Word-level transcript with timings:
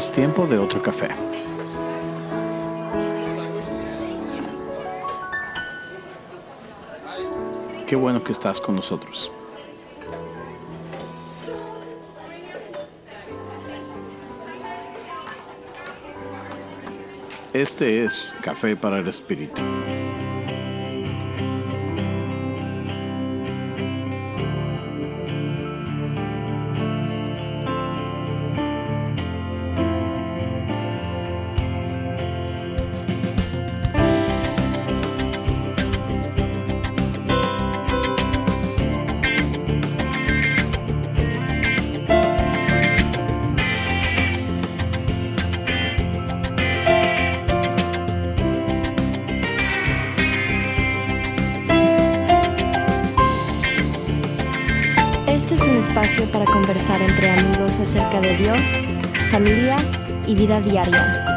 Es 0.00 0.10
tiempo 0.10 0.46
de 0.46 0.56
otro 0.56 0.80
café. 0.80 1.08
Qué 7.86 7.96
bueno 7.96 8.24
que 8.24 8.32
estás 8.32 8.62
con 8.62 8.76
nosotros. 8.76 9.30
Este 17.52 18.06
es 18.06 18.34
Café 18.40 18.76
para 18.76 19.00
el 19.00 19.06
Espíritu. 19.06 19.60
Para 56.32 56.44
conversar 56.44 57.00
entre 57.02 57.30
amigos 57.30 57.78
acerca 57.78 58.20
de 58.20 58.36
Dios, 58.36 58.60
familia 59.30 59.76
y 60.26 60.34
vida 60.34 60.60
diaria. 60.60 61.29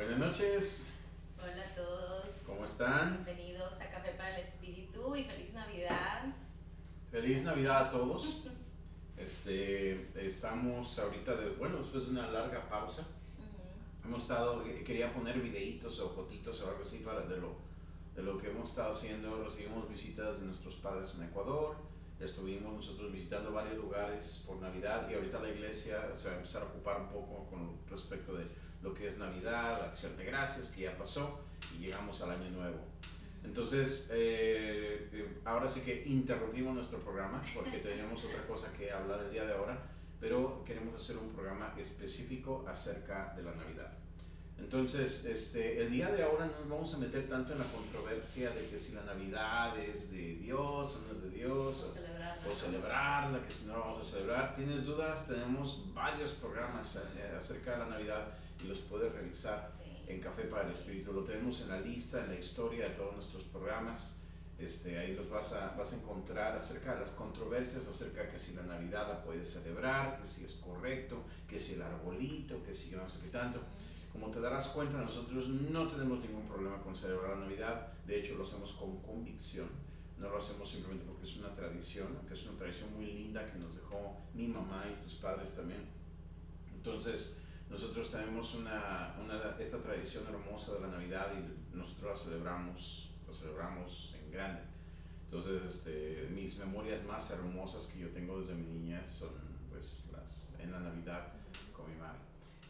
Buenas 0.00 0.18
noches, 0.18 0.90
Hola 1.38 1.62
a 1.62 1.74
todos. 1.74 2.32
¿cómo 2.46 2.64
están? 2.64 3.22
Bienvenidos 3.22 3.82
a 3.82 3.90
Café 3.90 4.12
para 4.16 4.34
el 4.34 4.42
Espíritu 4.42 5.14
y 5.14 5.24
feliz 5.24 5.52
Navidad. 5.52 6.24
Feliz 7.10 7.44
Navidad 7.44 7.88
a 7.88 7.90
todos. 7.90 8.44
Este, 9.18 10.00
estamos 10.26 10.98
ahorita, 10.98 11.36
de, 11.36 11.50
bueno, 11.50 11.76
después 11.76 12.06
de 12.06 12.12
una 12.12 12.28
larga 12.28 12.66
pausa, 12.70 13.06
hemos 14.02 14.22
estado, 14.22 14.64
quería 14.64 15.12
poner 15.12 15.38
videitos 15.38 16.00
o 16.00 16.08
fotitos 16.08 16.58
o 16.62 16.70
algo 16.70 16.80
así 16.80 17.00
para 17.00 17.20
de 17.26 17.36
lo, 17.36 17.56
de 18.16 18.22
lo 18.22 18.38
que 18.38 18.48
hemos 18.48 18.70
estado 18.70 18.92
haciendo. 18.92 19.44
Recibimos 19.44 19.86
visitas 19.90 20.40
de 20.40 20.46
nuestros 20.46 20.76
padres 20.76 21.14
en 21.16 21.24
Ecuador, 21.24 21.76
estuvimos 22.18 22.72
nosotros 22.72 23.12
visitando 23.12 23.52
varios 23.52 23.76
lugares 23.76 24.42
por 24.46 24.56
Navidad 24.56 25.06
y 25.10 25.14
ahorita 25.14 25.40
la 25.40 25.50
iglesia 25.50 26.16
se 26.16 26.28
va 26.28 26.34
a 26.34 26.36
empezar 26.38 26.62
a 26.62 26.64
ocupar 26.64 27.02
un 27.02 27.08
poco 27.08 27.46
con 27.50 27.78
respecto 27.90 28.32
de 28.32 28.46
lo 28.82 28.94
que 28.94 29.06
es 29.06 29.18
Navidad, 29.18 29.82
Acción 29.84 30.16
de 30.16 30.24
Gracias, 30.24 30.68
que 30.70 30.82
ya 30.82 30.96
pasó 30.96 31.40
y 31.74 31.84
llegamos 31.84 32.20
al 32.22 32.32
Año 32.32 32.50
Nuevo. 32.50 32.78
Entonces, 33.44 34.10
eh, 34.12 35.08
eh, 35.12 35.38
ahora 35.44 35.68
sí 35.68 35.80
que 35.80 36.04
interrumpimos 36.06 36.74
nuestro 36.74 36.98
programa 36.98 37.42
porque 37.54 37.78
teníamos 37.82 38.24
otra 38.24 38.46
cosa 38.46 38.72
que 38.72 38.90
hablar 38.92 39.20
el 39.20 39.30
día 39.30 39.44
de 39.44 39.54
ahora, 39.54 39.78
pero 40.20 40.62
queremos 40.64 40.94
hacer 40.94 41.16
un 41.16 41.30
programa 41.30 41.74
específico 41.78 42.64
acerca 42.68 43.32
de 43.36 43.42
la 43.42 43.52
Navidad. 43.54 43.92
Entonces, 44.58 45.24
este, 45.24 45.80
el 45.82 45.90
día 45.90 46.10
de 46.10 46.22
ahora 46.22 46.44
no 46.44 46.52
nos 46.60 46.68
vamos 46.68 46.94
a 46.94 46.98
meter 46.98 47.26
tanto 47.28 47.54
en 47.54 47.60
la 47.60 47.64
controversia 47.64 48.50
de 48.50 48.66
que 48.68 48.78
si 48.78 48.92
la 48.92 49.02
Navidad 49.04 49.78
es 49.78 50.10
de 50.12 50.36
Dios 50.36 50.96
o 50.96 51.00
no 51.06 51.12
es 51.14 51.22
de 51.22 51.30
Dios, 51.30 51.76
Vamos 51.80 51.96
a 51.96 52.00
celebrarla. 52.00 52.46
o 52.46 52.54
celebrarla, 52.54 53.42
que 53.46 53.50
si 53.50 53.64
no 53.64 53.72
la 53.72 53.78
vamos 53.78 54.06
a 54.06 54.10
celebrar. 54.10 54.54
¿Tienes 54.54 54.84
dudas? 54.84 55.26
Tenemos 55.26 55.92
varios 55.94 56.32
programas 56.32 56.96
eh, 56.96 57.34
acerca 57.36 57.72
de 57.72 57.78
la 57.78 57.86
Navidad 57.86 58.28
y 58.62 58.66
los 58.68 58.78
puedes 58.80 59.12
revisar 59.12 59.72
Sí. 59.82 60.12
en 60.12 60.20
Café 60.20 60.44
para 60.44 60.64
el 60.66 60.72
Espíritu. 60.72 61.12
Lo 61.12 61.22
tenemos 61.24 61.60
en 61.62 61.68
la 61.68 61.80
lista, 61.80 62.24
en 62.24 62.30
la 62.30 62.38
historia 62.38 62.88
de 62.88 62.94
todos 62.94 63.14
nuestros 63.14 63.44
programas. 63.44 64.16
Este, 64.58 64.98
ahí 64.98 65.14
los 65.14 65.30
vas 65.30 65.52
a, 65.54 65.74
vas 65.78 65.92
a 65.92 65.96
encontrar 65.96 66.54
acerca 66.56 66.92
de 66.94 67.00
las 67.00 67.10
controversias, 67.12 67.86
acerca 67.86 68.24
de 68.24 68.28
que 68.28 68.38
si 68.38 68.52
la 68.54 68.62
Navidad 68.62 69.08
la 69.08 69.22
puedes 69.22 69.48
celebrar, 69.50 70.20
que 70.20 70.26
si 70.26 70.44
es 70.44 70.52
correcto, 70.54 71.22
que 71.48 71.58
si 71.58 71.74
el 71.74 71.82
arbolito, 71.82 72.62
que 72.62 72.74
si 72.74 72.90
yo 72.90 72.98
no 72.98 73.08
sé 73.08 73.20
qué 73.20 73.28
tanto. 73.28 73.60
Como 74.12 74.30
te 74.30 74.40
darás 74.40 74.68
cuenta, 74.68 74.98
nosotros 74.98 75.48
no 75.48 75.88
tenemos 75.88 76.18
ningún 76.20 76.46
problema 76.46 76.78
con 76.82 76.94
celebrar 76.94 77.38
la 77.38 77.44
Navidad. 77.46 77.92
De 78.06 78.18
hecho, 78.20 78.34
lo 78.34 78.44
hacemos 78.44 78.72
con 78.72 79.00
convicción. 79.00 79.68
No 80.18 80.28
lo 80.28 80.36
hacemos 80.36 80.68
simplemente 80.68 81.06
porque 81.06 81.24
es 81.24 81.36
una 81.36 81.54
tradición, 81.54 82.08
aunque 82.18 82.34
es 82.34 82.42
una 82.46 82.58
tradición 82.58 82.92
muy 82.94 83.06
linda 83.06 83.46
que 83.46 83.58
nos 83.58 83.76
dejó 83.76 84.18
mi 84.34 84.46
mamá 84.48 84.84
y 84.90 85.02
tus 85.02 85.14
padres 85.14 85.54
también. 85.54 85.86
Entonces, 86.74 87.40
nosotros 87.70 88.10
tenemos 88.10 88.54
una, 88.54 89.14
una, 89.22 89.56
esta 89.60 89.80
tradición 89.80 90.24
hermosa 90.26 90.74
de 90.74 90.80
la 90.80 90.88
Navidad 90.88 91.28
y 91.32 91.76
nosotros 91.76 92.10
la 92.10 92.16
celebramos, 92.16 93.10
la 93.26 93.32
celebramos 93.32 94.14
en 94.20 94.32
grande. 94.32 94.62
Entonces, 95.24 95.62
este, 95.62 96.28
mis 96.34 96.58
memorias 96.58 97.04
más 97.04 97.30
hermosas 97.30 97.86
que 97.86 98.00
yo 98.00 98.08
tengo 98.08 98.40
desde 98.40 98.54
mi 98.54 98.66
niñez 98.66 99.08
son 99.08 99.30
pues, 99.70 100.08
las, 100.10 100.52
en 100.58 100.72
la 100.72 100.80
Navidad 100.80 101.28
con 101.72 101.88
mi 101.88 101.96
madre. 101.96 102.18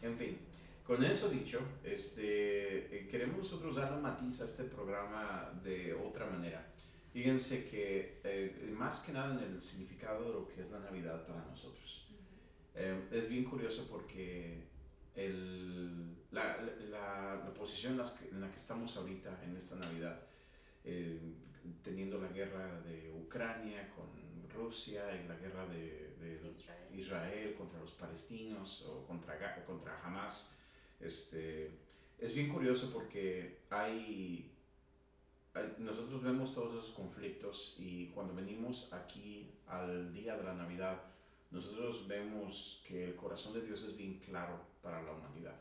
En 0.03 0.15
fin, 0.15 0.37
con 0.85 1.03
eso 1.03 1.29
dicho, 1.29 1.59
este, 1.83 2.95
eh, 2.95 3.07
queremos 3.07 3.39
nosotros 3.39 3.75
darle 3.75 3.97
un 3.97 4.03
matiz 4.03 4.41
a 4.41 4.45
este 4.45 4.65
programa 4.65 5.51
de 5.63 5.93
otra 5.95 6.27
manera. 6.27 6.67
Fíjense 7.11 7.65
que 7.65 8.21
eh, 8.23 8.71
más 8.77 9.01
que 9.01 9.13
nada 9.13 9.43
en 9.43 9.53
el 9.53 9.61
significado 9.61 10.25
de 10.25 10.33
lo 10.33 10.47
que 10.47 10.61
es 10.61 10.69
la 10.69 10.79
Navidad 10.79 11.25
para 11.25 11.43
nosotros. 11.45 12.07
Eh, 12.75 13.07
es 13.11 13.27
bien 13.27 13.43
curioso 13.43 13.87
porque 13.89 14.70
el, 15.15 16.15
la, 16.31 16.61
la, 16.61 17.41
la 17.45 17.53
posición 17.53 17.93
en, 17.93 17.97
las 17.99 18.11
que- 18.11 18.29
en 18.29 18.41
la 18.41 18.49
que 18.49 18.55
estamos 18.57 18.95
ahorita 18.97 19.41
en 19.43 19.55
esta 19.57 19.75
Navidad, 19.75 20.19
eh, 20.83 21.19
teniendo 21.83 22.17
la 22.19 22.27
guerra 22.29 22.81
de 22.81 23.11
Ucrania 23.11 23.89
con 23.95 24.09
Rusia 24.49 25.03
y 25.21 25.27
la 25.27 25.35
guerra 25.35 25.65
de, 25.67 26.15
de 26.19 26.49
Israel. 26.49 26.87
Israel 26.93 27.55
contra 27.55 27.79
los 27.79 27.93
palestinos 27.93 28.83
o 28.87 29.05
contra, 29.05 29.63
contra 29.65 29.99
Hamas, 30.05 30.57
este, 30.99 31.71
es 32.19 32.33
bien 32.33 32.49
curioso 32.49 32.91
porque 32.91 33.59
hay, 33.69 34.51
hay- 35.53 35.75
nosotros 35.79 36.21
vemos 36.23 36.53
todos 36.53 36.73
esos 36.83 36.95
conflictos 36.95 37.75
y 37.79 38.07
cuando 38.09 38.33
venimos 38.35 38.91
aquí 38.93 39.51
al 39.67 40.13
día 40.13 40.35
de 40.37 40.43
la 40.43 40.53
Navidad, 40.53 41.01
nosotros 41.51 42.07
vemos 42.07 42.81
que 42.87 43.03
el 43.03 43.15
corazón 43.15 43.53
de 43.53 43.61
Dios 43.61 43.83
es 43.83 43.95
bien 43.97 44.19
claro 44.19 44.59
para 44.81 45.01
la 45.01 45.11
humanidad. 45.11 45.55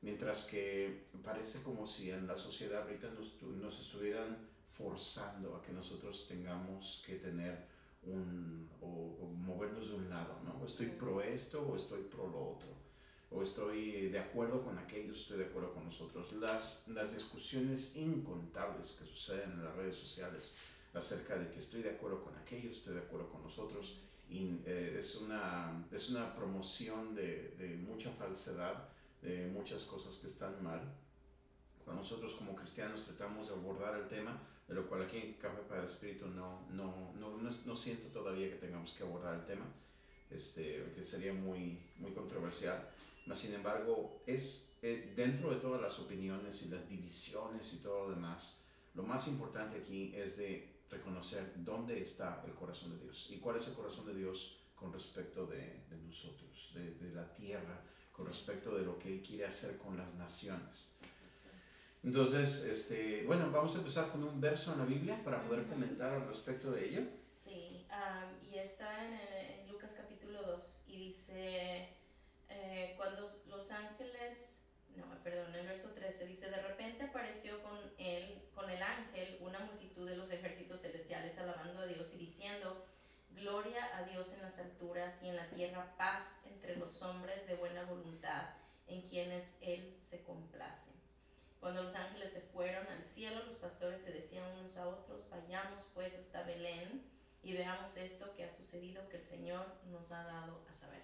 Mientras 0.00 0.44
que 0.44 1.04
parece 1.22 1.62
como 1.62 1.86
si 1.86 2.10
en 2.10 2.26
la 2.26 2.36
sociedad 2.36 2.82
ahorita 2.82 3.10
nos, 3.10 3.40
nos 3.42 3.80
estuvieran 3.80 4.36
forzando 4.76 5.56
a 5.56 5.62
que 5.62 5.72
nosotros 5.72 6.26
tengamos 6.28 7.02
que 7.06 7.16
tener 7.16 7.66
un, 8.02 8.68
o, 8.82 8.86
o 8.86 9.26
movernos 9.28 9.90
de 9.90 9.96
un 9.96 10.10
lado, 10.10 10.40
¿no? 10.44 10.64
Estoy 10.66 10.88
pro 10.88 11.22
esto 11.22 11.62
o 11.62 11.76
estoy 11.76 12.02
pro 12.02 12.28
lo 12.28 12.50
otro. 12.50 12.68
O 13.30 13.42
estoy 13.42 14.08
de 14.10 14.18
acuerdo 14.18 14.62
con 14.62 14.78
aquellos, 14.78 15.22
estoy 15.22 15.38
de 15.38 15.46
acuerdo 15.46 15.72
con 15.74 15.86
nosotros. 15.86 16.32
Las, 16.34 16.86
las 16.88 17.14
discusiones 17.14 17.96
incontables 17.96 18.92
que 18.92 19.06
suceden 19.06 19.52
en 19.52 19.64
las 19.64 19.74
redes 19.74 19.96
sociales 19.96 20.52
acerca 20.92 21.36
de 21.36 21.50
que 21.50 21.58
estoy 21.58 21.82
de 21.82 21.90
acuerdo 21.90 22.22
con 22.22 22.36
aquellos, 22.36 22.76
estoy 22.76 22.94
de 22.94 23.00
acuerdo 23.00 23.28
con 23.30 23.42
nosotros, 23.42 24.00
y 24.28 24.60
eh, 24.64 24.96
es, 24.98 25.16
una, 25.16 25.86
es 25.92 26.10
una 26.10 26.34
promoción 26.34 27.14
de, 27.14 27.54
de 27.58 27.76
mucha 27.76 28.10
falsedad, 28.10 28.88
de 29.22 29.46
muchas 29.48 29.84
cosas 29.84 30.16
que 30.16 30.26
están 30.26 30.62
mal. 30.62 30.80
Cuando 31.84 32.02
nosotros 32.02 32.34
como 32.34 32.54
cristianos 32.54 33.04
tratamos 33.04 33.48
de 33.48 33.54
abordar 33.54 33.94
el 34.00 34.08
tema, 34.08 34.40
de 34.66 34.74
lo 34.74 34.88
cual 34.88 35.02
aquí 35.02 35.18
en 35.18 35.34
Café 35.34 35.60
para 35.68 35.80
el 35.80 35.86
Espíritu 35.86 36.26
no, 36.28 36.66
no, 36.70 37.12
no, 37.18 37.36
no, 37.36 37.50
no 37.50 37.76
siento 37.76 38.08
todavía 38.08 38.48
que 38.48 38.56
tengamos 38.56 38.92
que 38.92 39.02
abordar 39.02 39.34
el 39.34 39.44
tema, 39.44 39.66
este, 40.30 40.90
que 40.94 41.04
sería 41.04 41.32
muy, 41.32 41.78
muy 41.98 42.12
controversial. 42.12 42.88
Mas, 43.26 43.38
sin 43.38 43.54
embargo, 43.54 44.22
es 44.26 44.72
eh, 44.82 45.12
dentro 45.14 45.50
de 45.50 45.56
todas 45.56 45.80
las 45.80 45.98
opiniones 45.98 46.62
y 46.62 46.68
las 46.68 46.88
divisiones 46.88 47.72
y 47.74 47.78
todo 47.78 48.08
lo 48.08 48.14
demás, 48.14 48.64
lo 48.94 49.02
más 49.02 49.28
importante 49.28 49.78
aquí 49.78 50.12
es 50.14 50.38
de 50.38 50.73
reconocer 50.94 51.52
dónde 51.56 52.00
está 52.00 52.42
el 52.46 52.54
corazón 52.54 52.96
de 52.96 53.04
Dios 53.04 53.28
y 53.30 53.38
cuál 53.38 53.56
es 53.56 53.68
el 53.68 53.74
corazón 53.74 54.06
de 54.06 54.14
Dios 54.14 54.58
con 54.74 54.92
respecto 54.92 55.46
de, 55.46 55.84
de 55.88 55.96
nosotros, 56.04 56.72
de, 56.74 56.94
de 56.94 57.14
la 57.14 57.32
tierra, 57.32 57.80
con 58.12 58.26
respecto 58.26 58.76
de 58.76 58.84
lo 58.84 58.98
que 58.98 59.12
Él 59.12 59.22
quiere 59.22 59.46
hacer 59.46 59.78
con 59.78 59.96
las 59.96 60.14
naciones. 60.14 60.94
Entonces, 62.04 62.64
este, 62.64 63.24
bueno, 63.24 63.50
vamos 63.50 63.74
a 63.74 63.78
empezar 63.78 64.10
con 64.10 64.22
un 64.22 64.38
verso 64.38 64.74
en 64.74 64.78
la 64.80 64.84
Biblia 64.84 65.24
para 65.24 65.42
poder 65.42 65.66
comentar 65.66 66.12
al 66.12 66.28
respecto 66.28 66.70
de 66.70 66.88
ello. 66.88 67.00
Sí, 67.42 67.86
am, 67.88 68.28
y 68.46 68.58
está 68.58 69.06
en, 69.06 69.66
Lucas 69.70 69.94
capítulo 69.96 70.42
2 70.42 70.84
y 70.88 71.06
dice, 71.06 71.88
eh, 72.50 72.94
cuando 72.98 73.26
los 73.48 73.70
ángeles, 73.70 74.43
perdón, 75.24 75.54
en 75.54 75.60
el 75.60 75.66
verso 75.66 75.88
13 75.94 76.26
dice, 76.26 76.50
de 76.50 76.60
repente 76.60 77.04
apareció 77.04 77.60
con 77.62 77.78
él, 77.98 78.42
con 78.54 78.68
el 78.68 78.82
ángel, 78.82 79.38
una 79.40 79.58
multitud 79.60 80.06
de 80.06 80.16
los 80.16 80.30
ejércitos 80.30 80.82
celestiales 80.82 81.38
alabando 81.38 81.80
a 81.80 81.86
Dios 81.86 82.12
y 82.14 82.18
diciendo, 82.18 82.86
gloria 83.30 83.96
a 83.96 84.02
Dios 84.02 84.34
en 84.34 84.42
las 84.42 84.58
alturas 84.58 85.22
y 85.22 85.28
en 85.30 85.36
la 85.36 85.48
tierra 85.48 85.96
paz 85.96 86.36
entre 86.44 86.76
los 86.76 87.00
hombres 87.02 87.46
de 87.46 87.56
buena 87.56 87.84
voluntad, 87.84 88.50
en 88.86 89.00
quienes 89.00 89.54
Él 89.62 89.96
se 89.98 90.22
complace. 90.22 90.92
Cuando 91.58 91.82
los 91.82 91.94
ángeles 91.94 92.30
se 92.30 92.42
fueron 92.42 92.86
al 92.88 93.02
cielo, 93.02 93.42
los 93.44 93.54
pastores 93.54 94.02
se 94.02 94.12
decían 94.12 94.44
unos 94.58 94.76
a 94.76 94.86
otros, 94.86 95.30
vayamos 95.30 95.90
pues 95.94 96.14
hasta 96.14 96.42
Belén 96.42 97.02
y 97.42 97.54
veamos 97.54 97.96
esto 97.96 98.34
que 98.34 98.44
ha 98.44 98.50
sucedido 98.50 99.08
que 99.08 99.16
el 99.16 99.22
Señor 99.22 99.66
nos 99.90 100.12
ha 100.12 100.24
dado 100.24 100.62
a 100.68 100.74
saber. 100.74 101.02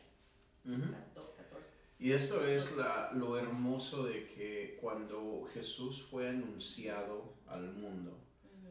Lucas 0.65 1.09
14. 1.15 1.90
Y 2.01 2.13
esto 2.13 2.47
es 2.47 2.77
la- 2.79 3.11
lo 3.13 3.37
hermoso 3.39 4.05
de 4.05 4.27
que 4.27 4.79
cuando 4.81 5.45
Jesús 5.53 6.03
fue 6.03 6.29
anunciado 6.31 7.35
al 7.47 7.73
mundo, 7.75 8.19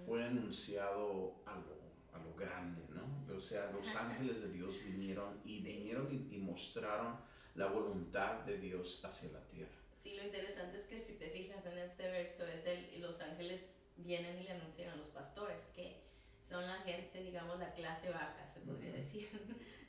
fue 0.06 0.26
anunciado 0.26 1.36
a 1.46 1.54
lo, 1.56 1.78
a 2.18 2.24
lo 2.24 2.34
grande, 2.34 2.82
¿no? 2.90 3.36
O 3.38 3.40
sea, 3.40 3.70
los 3.72 3.96
ángeles 3.96 4.42
de 4.42 4.50
Dios 4.52 4.84
vinieron 4.84 5.40
y 5.46 5.62
vinieron 5.62 6.08
y, 6.12 6.36
y 6.36 6.40
mostraron 6.40 7.18
la 7.54 7.68
voluntad 7.68 8.40
de 8.46 8.58
Dios 8.58 9.06
hacia 9.06 9.32
la 9.32 9.46
tierra. 9.48 9.72
Sí, 9.94 10.16
lo 10.16 10.24
interesante 10.24 10.78
es 10.78 10.86
que 10.86 11.00
si 11.00 11.14
te 11.14 11.30
fijas 11.30 11.64
en 11.68 11.78
este 11.78 12.10
verso, 12.10 12.48
es 12.48 12.66
el, 12.66 13.00
los 13.00 13.22
ángeles 13.22 13.78
vienen 13.98 14.40
y 14.40 14.44
le 14.46 14.52
anuncian 14.52 14.90
a 14.90 14.96
los 14.96 15.08
pastores, 15.10 15.62
que 15.76 16.02
son 16.48 16.66
la 16.66 16.78
gente, 16.82 17.22
digamos, 17.22 17.60
la 17.60 17.74
clase 17.74 18.10
baja, 18.10 18.48
se 18.52 18.62
podría 18.62 18.90
Ujú. 18.90 18.98
decir, 18.98 19.30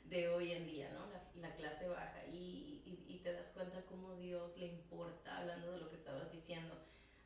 de 0.11 0.27
hoy 0.29 0.51
en 0.51 0.67
día, 0.67 0.89
¿no? 0.91 1.07
La, 1.07 1.23
la 1.49 1.55
clase 1.55 1.87
baja. 1.87 2.23
Y, 2.27 2.83
y, 2.85 3.05
y 3.07 3.19
te 3.23 3.33
das 3.33 3.49
cuenta 3.51 3.81
cómo 3.85 4.15
Dios 4.17 4.57
le 4.57 4.67
importa, 4.67 5.37
hablando 5.39 5.71
de 5.71 5.79
lo 5.79 5.89
que 5.89 5.95
estabas 5.95 6.31
diciendo. 6.31 6.75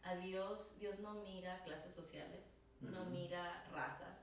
A 0.04 0.16
Dios, 0.16 0.80
Dios 0.80 1.00
no 1.00 1.16
mira 1.16 1.62
clases 1.66 1.94
sociales, 1.94 2.54
no 2.80 3.02
Ujú. 3.02 3.10
mira 3.10 3.64
razas. 3.72 4.18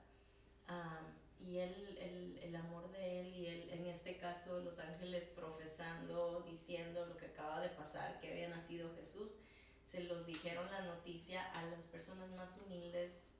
am, 0.67 1.05
y 1.45 1.57
él, 1.57 1.97
el, 1.99 2.39
el 2.41 2.55
amor 2.55 2.89
de 2.93 3.19
él 3.19 3.35
y 3.35 3.47
él, 3.47 3.69
en 3.71 3.85
este 3.87 4.15
caso 4.17 4.59
los 4.61 4.79
ángeles 4.79 5.27
profesando, 5.35 6.41
diciendo 6.49 7.05
lo 7.05 7.17
que 7.17 7.25
acaba 7.25 7.59
de 7.59 7.67
pasar, 7.67 8.21
que 8.21 8.31
había 8.31 8.47
nacido 8.47 8.95
Jesús, 8.95 9.39
se 9.85 10.05
los 10.05 10.25
dijeron 10.25 10.65
la 10.71 10.83
noticia 10.85 11.43
a 11.51 11.65
las 11.65 11.83
personas 11.87 12.31
más 12.31 12.57
humildes 12.65 13.33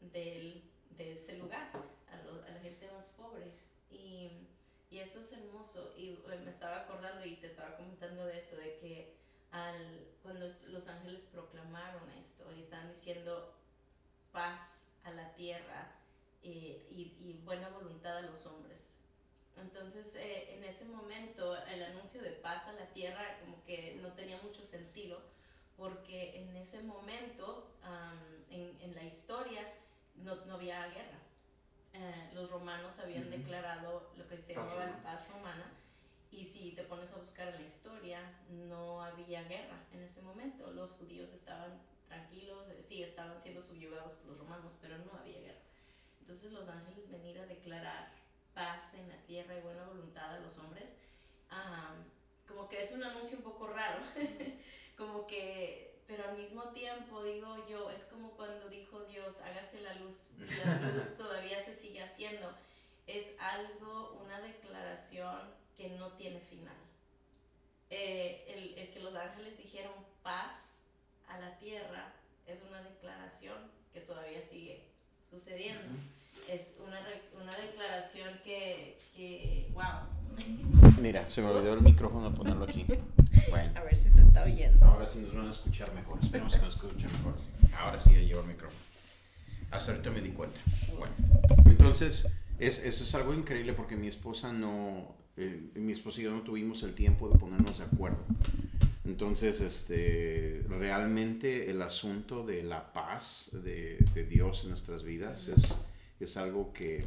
del, 0.00 0.64
de 0.96 1.12
ese 1.12 1.36
lugar, 1.36 1.70
a, 2.08 2.16
lo- 2.24 2.42
a 2.42 2.48
la 2.48 2.60
gente 2.60 2.90
más 2.90 3.10
pobre. 3.10 3.52
Y, 3.90 4.48
y 4.90 4.98
eso 4.98 5.20
es 5.20 5.32
hermoso. 5.32 5.94
Y 5.96 6.10
eh, 6.10 6.40
me 6.44 6.50
estaba 6.50 6.80
acordando 6.80 7.24
y 7.24 7.36
te 7.36 7.46
estaba 7.46 7.76
comentando 7.76 8.26
de 8.26 8.38
eso, 8.38 8.56
de 8.56 8.76
que 8.76 9.14
al, 9.52 10.06
cuando 10.22 10.46
los 10.68 10.88
ángeles 10.88 11.22
proclamaron 11.32 12.10
esto 12.10 12.52
y 12.52 12.62
estaban 12.62 12.88
diciendo 12.88 13.54
paz 14.32 14.82
a 15.04 15.10
la 15.10 15.32
tierra 15.34 15.92
eh, 16.42 16.86
y, 16.90 17.16
y 17.20 17.40
buena 17.44 17.68
voluntad 17.70 18.18
a 18.18 18.22
los 18.22 18.46
hombres. 18.46 18.94
Entonces, 19.56 20.14
eh, 20.16 20.54
en 20.54 20.64
ese 20.64 20.84
momento, 20.86 21.56
el 21.66 21.82
anuncio 21.82 22.22
de 22.22 22.30
paz 22.30 22.66
a 22.66 22.72
la 22.72 22.86
tierra 22.86 23.38
como 23.40 23.62
que 23.64 23.98
no 24.00 24.12
tenía 24.12 24.40
mucho 24.42 24.64
sentido, 24.64 25.20
porque 25.76 26.40
en 26.40 26.56
ese 26.56 26.82
momento, 26.82 27.70
am, 27.82 28.18
en, 28.50 28.78
en 28.80 28.94
la 28.94 29.04
historia, 29.04 29.66
no, 30.16 30.34
no 30.46 30.54
había 30.54 30.86
guerra. 30.88 31.18
Eh, 31.92 32.30
los 32.34 32.50
romanos 32.50 32.98
habían 33.00 33.30
declarado 33.30 34.10
lo 34.16 34.26
que 34.28 34.38
se 34.38 34.54
Paz 34.54 34.64
llamaba 34.64 34.86
la 34.86 35.02
paz 35.02 35.28
romana, 35.28 35.72
y 36.30 36.44
si 36.44 36.72
te 36.72 36.84
pones 36.84 37.12
a 37.12 37.18
buscar 37.18 37.48
en 37.48 37.56
la 37.56 37.62
historia, 37.62 38.20
no 38.48 39.02
había 39.02 39.42
guerra 39.44 39.84
en 39.92 40.02
ese 40.02 40.22
momento. 40.22 40.70
Los 40.70 40.92
judíos 40.92 41.32
estaban 41.32 41.80
tranquilos, 42.08 42.68
eh, 42.68 42.82
sí, 42.82 43.02
estaban 43.02 43.40
siendo 43.40 43.60
subyugados 43.60 44.12
por 44.12 44.28
los 44.28 44.38
romanos, 44.38 44.74
pero 44.80 44.98
no 44.98 45.18
había 45.18 45.40
guerra. 45.40 45.60
Entonces 46.20 46.52
los 46.52 46.68
ángeles 46.68 47.10
venir 47.10 47.38
a 47.40 47.46
declarar 47.46 48.12
paz 48.54 48.94
en 48.94 49.08
la 49.08 49.16
tierra 49.26 49.56
y 49.58 49.62
buena 49.62 49.84
voluntad 49.84 50.34
a 50.34 50.40
los 50.40 50.58
hombres, 50.58 50.90
ah, 51.50 51.94
como 52.46 52.68
que 52.68 52.80
es 52.80 52.92
un 52.92 53.02
anuncio 53.02 53.38
un 53.38 53.44
poco 53.44 53.66
raro, 53.68 54.00
como 54.96 55.26
que, 55.26 56.02
pero 56.06 56.28
al 56.28 56.36
mismo 56.36 56.64
tiempo 56.70 57.22
digo 57.22 57.66
yo, 57.68 57.90
es 57.90 58.04
como 58.04 58.30
cuando 58.32 58.68
dijo 58.68 59.00
Dios, 59.04 59.40
hágase 59.40 59.80
la 59.80 59.94
luz, 59.94 60.34
y 60.38 60.66
la 60.66 60.90
luz 60.90 61.16
todavía 61.16 61.64
se 61.64 61.74
sigue 61.74 62.02
haciendo. 62.02 62.52
Es 63.06 63.29
algo, 63.40 64.20
una 64.24 64.40
declaración 64.40 65.36
que 65.76 65.90
no 65.90 66.08
tiene 66.12 66.40
final. 66.40 66.74
Eh, 67.90 68.44
el, 68.48 68.78
el 68.78 68.90
que 68.92 69.00
los 69.00 69.14
ángeles 69.14 69.56
dijeron 69.58 69.92
paz 70.22 70.82
a 71.28 71.38
la 71.38 71.56
tierra 71.58 72.12
es 72.46 72.62
una 72.68 72.82
declaración 72.82 73.56
que 73.92 74.00
todavía 74.00 74.40
sigue 74.42 74.84
sucediendo. 75.30 75.82
Es 76.48 76.76
una, 76.86 77.00
una 77.40 77.56
declaración 77.56 78.28
que, 78.44 78.98
que, 79.16 79.68
wow. 79.72 80.08
Mira, 81.00 81.26
se 81.26 81.42
me 81.42 81.48
olvidó 81.48 81.74
el 81.74 81.80
micrófono 81.82 82.32
ponerlo 82.32 82.64
aquí. 82.64 82.84
Bueno, 83.50 83.72
A 83.76 83.82
ver 83.82 83.96
si 83.96 84.10
se 84.10 84.22
está 84.22 84.44
oyendo. 84.44 84.84
ahora 84.84 85.06
sí 85.06 85.20
nos 85.20 85.34
van 85.34 85.46
a 85.46 85.50
escuchar 85.50 85.92
mejor. 85.92 86.18
Esperemos 86.22 86.54
que 86.54 86.62
nos 86.62 86.74
escuchen 86.74 87.12
mejor. 87.12 87.38
sí. 87.38 87.50
Ahora 87.76 87.98
sí 87.98 88.12
ya 88.12 88.20
llevo 88.20 88.40
el 88.42 88.46
micrófono. 88.48 88.80
Hasta 89.70 89.92
ahorita 89.92 90.10
me 90.10 90.20
di 90.20 90.30
cuenta. 90.30 90.60
Bueno, 90.98 91.14
entonces, 91.66 92.32
es, 92.60 92.84
eso 92.84 93.04
es 93.04 93.14
algo 93.14 93.34
increíble 93.34 93.72
porque 93.72 93.96
mi 93.96 94.06
esposa 94.06 94.52
no, 94.52 95.16
eh, 95.36 95.70
mi 95.74 95.92
esposa 95.92 96.20
y 96.20 96.24
yo 96.24 96.30
no 96.30 96.42
tuvimos 96.42 96.82
el 96.82 96.92
tiempo 96.92 97.28
de 97.28 97.38
ponernos 97.38 97.78
de 97.78 97.84
acuerdo. 97.84 98.18
Entonces, 99.06 99.60
este, 99.62 100.62
realmente 100.68 101.70
el 101.70 101.80
asunto 101.80 102.44
de 102.44 102.62
la 102.62 102.92
paz 102.92 103.50
de, 103.64 103.98
Dios 104.28 104.62
en 104.62 104.68
nuestras 104.68 105.02
vidas 105.02 105.48
es, 105.48 105.74
es 106.20 106.36
algo 106.36 106.72
que, 106.72 107.00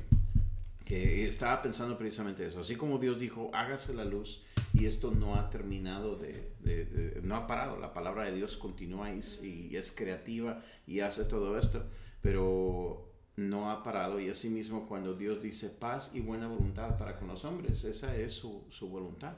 que 0.84 1.28
estaba 1.28 1.62
pensando 1.62 1.98
precisamente 1.98 2.46
eso. 2.46 2.60
Así 2.60 2.76
como 2.76 2.98
Dios 2.98 3.20
dijo, 3.20 3.52
hágase 3.54 3.94
la 3.94 4.06
luz 4.06 4.44
y 4.74 4.88
esto 4.88 5.12
no 5.12 5.36
ha 5.36 5.52
terminado 5.52 6.18
de, 6.18 7.22
no 7.22 7.36
ha 7.36 7.46
parado. 7.46 7.80
La 7.80 7.94
palabra 7.94 8.24
de 8.24 8.34
Dios 8.34 8.58
continúa 8.58 9.12
y 9.14 9.76
es 9.76 9.94
creativa 9.96 10.64
y 10.88 11.02
hace 11.02 11.26
todo 11.26 11.60
esto, 11.60 11.86
pero 12.22 13.13
no 13.36 13.72
ha 13.72 13.84
parado. 13.84 14.20
Y 14.20 14.30
asimismo 14.30 14.88
cuando 14.88 15.14
Dios 15.16 15.42
dice 15.42 15.70
paz 15.70 16.12
y 16.14 16.22
buena 16.22 16.48
voluntad 16.48 16.98
para 16.98 17.18
con 17.18 17.28
los 17.28 17.46
hombres, 17.46 17.84
esa 17.84 18.16
es 18.16 18.34
su, 18.34 18.66
su 18.70 18.90
voluntad. 18.90 19.36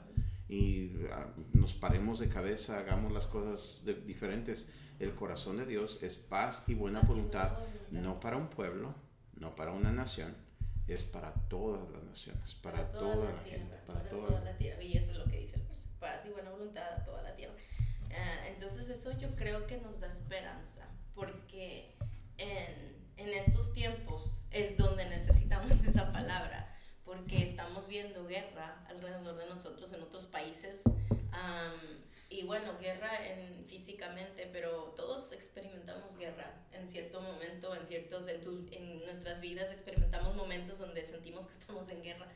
Y 0.48 0.92
ah, 1.12 1.26
nos 1.52 1.74
paremos 1.74 2.18
de 2.20 2.28
cabeza, 2.28 2.78
hagamos 2.78 3.12
las 3.12 3.26
cosas 3.26 3.84
de- 3.84 3.94
diferentes. 3.94 4.70
El 4.98 5.14
corazón 5.14 5.58
de 5.58 5.66
Dios 5.66 6.02
es 6.02 6.16
paz 6.16 6.64
y 6.66 6.74
buena 6.74 7.00
Paz 7.00 7.08
y 7.08 7.12
voluntad, 7.12 7.52
buena 7.90 8.06
no 8.08 8.20
para 8.20 8.36
un 8.36 8.48
pueblo, 8.48 8.94
no 9.34 9.54
para 9.54 9.72
una 9.72 9.92
nación, 9.92 10.34
es 10.86 11.04
para 11.04 11.34
todas 11.48 11.90
las 11.90 12.02
naciones, 12.04 12.54
para, 12.54 12.90
toda, 12.92 13.16
la, 13.16 13.42
tierra, 13.42 13.58
gente, 13.58 13.76
para, 13.86 13.98
para 13.98 14.10
toda, 14.10 14.28
toda 14.28 14.40
la 14.40 14.56
tierra. 14.56 14.82
Y 14.82 14.96
eso 14.96 15.12
es 15.12 15.18
lo 15.18 15.24
que 15.24 15.38
dice 15.38 15.56
el 15.56 15.62
verso, 15.64 15.90
paz 16.00 16.24
y 16.24 16.30
buena 16.30 16.50
voluntad 16.50 16.84
a 16.94 17.04
toda 17.04 17.22
la 17.22 17.36
tierra. 17.36 17.54
Ah, 18.12 18.46
entonces 18.48 18.88
eso 18.88 19.18
yo 19.18 19.34
creo 19.34 19.66
que 19.66 19.78
nos 19.78 20.00
da 20.00 20.06
esperanza, 20.06 20.88
porque 21.14 21.94
en, 22.38 22.95
en 23.16 23.28
estos 23.30 23.72
tiempos 23.72 24.38
es 24.50 24.76
donde 24.76 25.06
necesitamos 25.06 25.70
esa 25.86 26.12
palabra, 26.12 26.74
porque 27.04 27.42
estamos 27.42 27.88
viendo 27.88 28.26
guerra 28.26 28.84
alrededor 28.88 29.36
de 29.36 29.46
nosotros 29.46 29.92
en 29.92 30.02
otros 30.02 30.26
países. 30.26 30.82
am, 31.32 32.04
y 32.28 32.42
bueno, 32.42 32.76
guerra 32.80 33.24
en, 33.28 33.64
físicamente, 33.68 34.48
pero 34.52 34.92
todos 34.96 35.32
experimentamos 35.32 36.16
guerra 36.18 36.52
en 36.72 36.88
cierto 36.88 37.20
momento, 37.20 37.74
en, 37.74 37.86
ciertos, 37.86 38.26
en, 38.26 38.40
tu- 38.40 38.66
en 38.72 38.98
nuestras 39.04 39.40
vidas 39.40 39.70
experimentamos 39.70 40.34
momentos 40.34 40.78
donde 40.78 41.04
sentimos 41.04 41.46
que 41.46 41.52
estamos 41.52 41.88
en 41.88 42.02
guerra. 42.02 42.26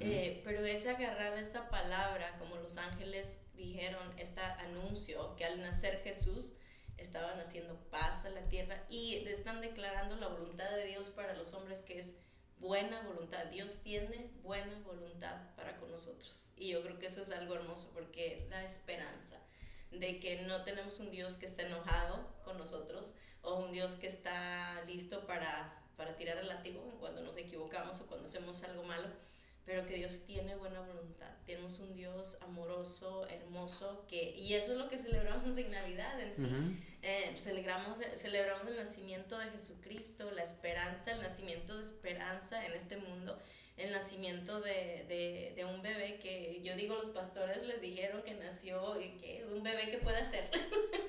Eh, 0.00 0.40
pero 0.44 0.64
es 0.64 0.86
agarrar 0.86 1.36
esta 1.36 1.68
palabra, 1.68 2.36
como 2.38 2.56
los 2.56 2.76
ángeles 2.76 3.40
dijeron, 3.54 4.02
este 4.18 4.40
anuncio, 4.40 5.34
que 5.36 5.44
al 5.44 5.60
nacer 5.60 6.00
Jesús 6.04 6.54
estaban 7.00 7.38
haciendo 7.40 7.74
paz 7.90 8.24
a 8.24 8.30
la 8.30 8.48
tierra 8.48 8.84
y 8.88 9.16
están 9.26 9.60
declarando 9.60 10.16
la 10.16 10.28
voluntad 10.28 10.70
de 10.70 10.86
Dios 10.86 11.10
para 11.10 11.34
los 11.34 11.54
hombres, 11.54 11.80
que 11.80 11.98
es 11.98 12.14
buena 12.58 13.00
voluntad. 13.02 13.46
Dios 13.46 13.78
tiene 13.78 14.30
buena 14.42 14.78
voluntad 14.84 15.36
para 15.56 15.76
con 15.76 15.90
nosotros. 15.90 16.50
Y 16.56 16.68
yo 16.68 16.82
creo 16.82 16.98
que 16.98 17.06
eso 17.06 17.22
es 17.22 17.30
algo 17.30 17.54
hermoso 17.54 17.90
porque 17.94 18.46
da 18.50 18.62
esperanza. 18.62 19.36
de 19.90 20.20
que 20.20 20.42
no 20.42 20.62
tenemos 20.62 21.00
un 21.00 21.10
Dios 21.10 21.36
que 21.36 21.46
está 21.46 21.64
enojado 21.64 22.24
con 22.44 22.56
nosotros 22.58 23.14
o 23.42 23.56
un 23.56 23.72
Dios 23.72 23.96
que 23.96 24.06
está 24.06 24.84
listo 24.86 25.26
para, 25.26 25.82
para 25.96 26.16
tirar 26.16 26.38
el 26.38 26.46
látigo 26.46 26.80
cuando 27.00 27.22
nos 27.22 27.36
equivocamos 27.36 28.00
o 28.00 28.06
cuando 28.06 28.26
hacemos 28.26 28.62
algo 28.62 28.84
malo, 28.84 29.08
pero 29.70 29.86
que 29.86 29.94
Dios 29.94 30.24
tiene 30.26 30.56
buena 30.56 30.80
voluntad. 30.80 31.30
Tenemos 31.46 31.78
un 31.78 31.94
Dios 31.94 32.38
amoroso, 32.40 33.24
hermoso, 33.28 34.04
que, 34.08 34.34
y 34.36 34.54
eso 34.54 34.72
es 34.72 34.78
lo 34.78 34.88
que 34.88 34.98
celebramos 34.98 35.56
en 35.56 35.70
Navidad 35.70 36.20
en 36.20 36.34
sí. 36.34 36.82
Eh, 37.02 37.34
celebramos, 37.36 37.98
celebramos 38.16 38.66
el 38.66 38.76
nacimiento 38.76 39.38
de 39.38 39.46
Jesucristo, 39.50 40.28
la 40.32 40.42
esperanza, 40.42 41.12
el 41.12 41.22
nacimiento 41.22 41.76
de 41.76 41.84
esperanza 41.84 42.66
en 42.66 42.72
este 42.72 42.96
mundo 42.96 43.38
el 43.76 43.92
nacimiento 43.92 44.60
de, 44.60 45.06
de, 45.08 45.54
de, 45.56 45.64
un 45.64 45.80
bebé 45.80 46.18
que 46.18 46.60
yo 46.62 46.76
digo 46.76 46.96
los 46.96 47.08
pastores 47.08 47.62
les 47.62 47.80
dijeron 47.80 48.22
que 48.22 48.34
nació 48.34 49.00
y 49.00 49.16
que 49.16 49.42
un 49.46 49.62
bebé 49.62 49.88
que 49.88 49.96
puede 49.96 50.22
ser 50.26 50.50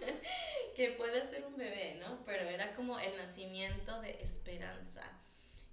que 0.78 0.92
puede 0.92 1.22
ser 1.26 1.44
un 1.44 1.58
bebé 1.58 1.98
no 2.00 2.24
pero 2.26 2.48
era 2.48 2.74
como 2.74 2.98
el 2.98 3.18
nacimiento 3.18 4.00
de 4.00 4.12
esperanza 4.22 5.04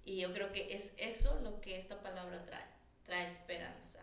y 0.03 0.19
yo 0.19 0.33
creo 0.33 0.51
que 0.51 0.73
es 0.73 0.91
eso 0.97 1.39
lo 1.41 1.61
que 1.61 1.77
esta 1.77 2.01
palabra 2.01 2.43
trae 2.43 2.78
trae 3.09 3.25
esperanza 3.25 3.99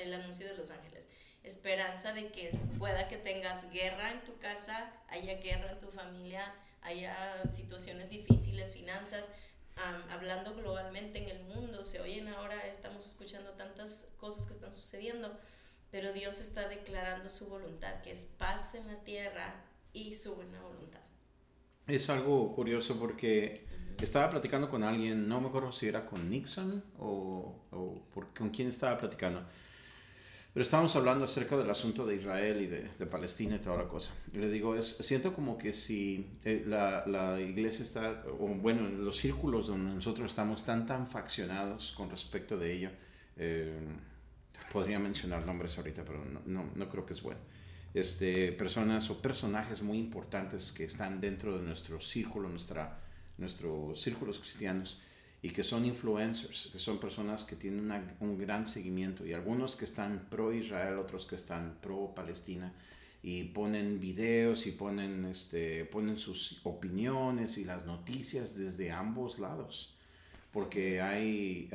el 0.00 0.14
anuncio 0.14 0.46
de 0.48 0.56
los 0.56 0.70
ángeles. 0.70 1.08
Esperanza 1.42 2.14
de 2.14 2.32
que 2.32 2.50
pueda 2.78 3.06
que 3.06 3.18
tengas 3.18 3.70
guerra 3.70 4.10
en 4.12 4.24
tu 4.24 4.38
casa 4.38 4.90
haya 5.08 5.34
guerra 5.34 5.72
en 5.72 5.78
tu 5.78 5.90
familia 5.90 6.54
haya 6.80 7.42
situaciones 7.48 8.08
difíciles 8.08 8.72
finanzas. 8.72 9.28
Hablando 10.10 10.54
globalmente 10.54 11.18
en 11.22 11.28
el 11.28 11.44
mundo, 11.44 11.84
se 11.84 12.00
oyen 12.00 12.28
ahora, 12.28 12.66
estamos 12.66 13.04
escuchando 13.04 13.50
tantas 13.50 14.14
cosas 14.16 14.46
que 14.46 14.54
están 14.54 14.72
sucediendo, 14.72 15.38
pero 15.90 16.14
Dios 16.14 16.40
está 16.40 16.66
declarando 16.66 17.28
su 17.28 17.46
voluntad, 17.46 18.00
que 18.00 18.10
es 18.10 18.24
paz 18.24 18.74
en 18.74 18.86
la 18.86 18.96
tierra 19.04 19.62
y 19.92 20.14
su 20.14 20.34
buena 20.34 20.62
voluntad. 20.62 21.02
Es 21.86 22.08
algo 22.08 22.54
curioso 22.54 22.98
porque 22.98 23.66
estaba 24.04 24.30
platicando 24.30 24.68
con 24.68 24.82
alguien, 24.82 25.28
no 25.28 25.40
me 25.40 25.48
acuerdo 25.48 25.72
si 25.72 25.86
era 25.86 26.04
con 26.06 26.28
Nixon 26.28 26.82
o, 26.98 27.54
o 27.70 28.02
con 28.34 28.50
quién 28.50 28.68
estaba 28.68 28.98
platicando 28.98 29.42
pero 30.56 30.64
estábamos 30.64 30.96
hablando 30.96 31.22
acerca 31.26 31.54
del 31.58 31.68
asunto 31.68 32.06
de 32.06 32.16
Israel 32.16 32.62
y 32.62 32.66
de, 32.66 32.88
de 32.98 33.04
Palestina 33.04 33.56
y 33.56 33.58
toda 33.58 33.76
la 33.76 33.86
cosa. 33.86 34.14
Y 34.32 34.38
le 34.38 34.48
digo, 34.48 34.74
es, 34.74 34.86
siento 34.86 35.34
como 35.34 35.58
que 35.58 35.74
si 35.74 36.38
eh, 36.46 36.62
la, 36.64 37.04
la, 37.06 37.38
iglesia 37.38 37.82
está, 37.82 38.24
o 38.40 38.46
bueno, 38.46 38.86
en 38.86 39.04
los 39.04 39.18
círculos 39.18 39.66
donde 39.66 39.92
nosotros 39.92 40.30
estamos 40.30 40.64
tan, 40.64 40.86
tan 40.86 41.06
faccionados 41.08 41.92
con 41.92 42.08
respecto 42.08 42.56
de 42.56 42.72
ello, 42.72 42.90
eh, 43.36 43.78
podría 44.72 44.98
mencionar 44.98 45.44
nombres 45.44 45.76
ahorita, 45.76 46.06
pero 46.06 46.24
no, 46.24 46.40
no, 46.46 46.70
no, 46.74 46.88
creo 46.88 47.04
que 47.04 47.12
es 47.12 47.20
bueno. 47.20 47.40
Este, 47.92 48.50
personas 48.52 49.10
o 49.10 49.20
personajes 49.20 49.82
muy 49.82 49.98
importantes 49.98 50.72
que 50.72 50.84
están 50.84 51.20
dentro 51.20 51.58
de 51.58 51.64
nuestro 51.64 52.00
círculo, 52.00 52.48
nuestra, 52.48 52.98
nuestros 53.38 54.00
círculos 54.00 54.38
cristianos, 54.38 54.98
y 55.42 55.50
que 55.50 55.62
son 55.62 55.84
influencers, 55.84 56.70
que 56.72 56.78
son 56.78 56.98
personas 56.98 57.44
que 57.44 57.56
tienen 57.56 57.90
un 58.20 58.36
gran 58.36 58.66
seguimiento 58.66 59.24
y 59.24 59.32
algunos 59.32 59.76
que 59.76 59.84
están 59.84 60.26
pro 60.28 60.52
Israel, 60.52 60.98
otros 60.98 61.24
que 61.26 61.36
están 61.36 61.78
pro 61.80 62.12
Palestina 62.16 62.72
y 63.22 63.44
ponen 63.44 64.00
videos 64.00 64.66
y 64.66 64.72
ponen, 64.72 65.24
este, 65.26 65.84
ponen 65.84 66.18
sus 66.18 66.60
opiniones 66.64 67.58
y 67.58 67.64
las 67.64 67.86
noticias 67.86 68.56
desde 68.56 68.90
ambos 68.90 69.38
lados. 69.38 69.96
Porque 70.52 71.00
hay, 71.00 71.68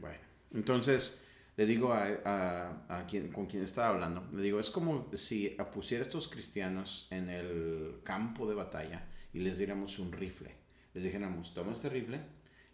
bueno, 0.00 0.18
entonces 0.52 1.24
le 1.56 1.66
digo 1.66 1.92
a, 1.92 2.08
a, 2.24 2.98
a, 3.00 3.06
quien, 3.06 3.30
con 3.30 3.46
quien 3.46 3.62
estaba 3.62 3.90
hablando, 3.90 4.26
le 4.32 4.42
digo, 4.42 4.58
es 4.58 4.70
como 4.70 5.08
si 5.12 5.56
pusiera 5.72 6.02
estos 6.02 6.26
cristianos 6.26 7.06
en 7.10 7.28
el 7.28 8.00
campo 8.02 8.48
de 8.48 8.54
batalla 8.54 9.04
y 9.34 9.40
les 9.40 9.58
diéramos 9.58 9.98
un 9.98 10.12
rifle 10.12 10.64
les 10.94 11.02
dijéramos, 11.02 11.52
toma 11.52 11.72
este 11.72 11.88
rifle 11.88 12.20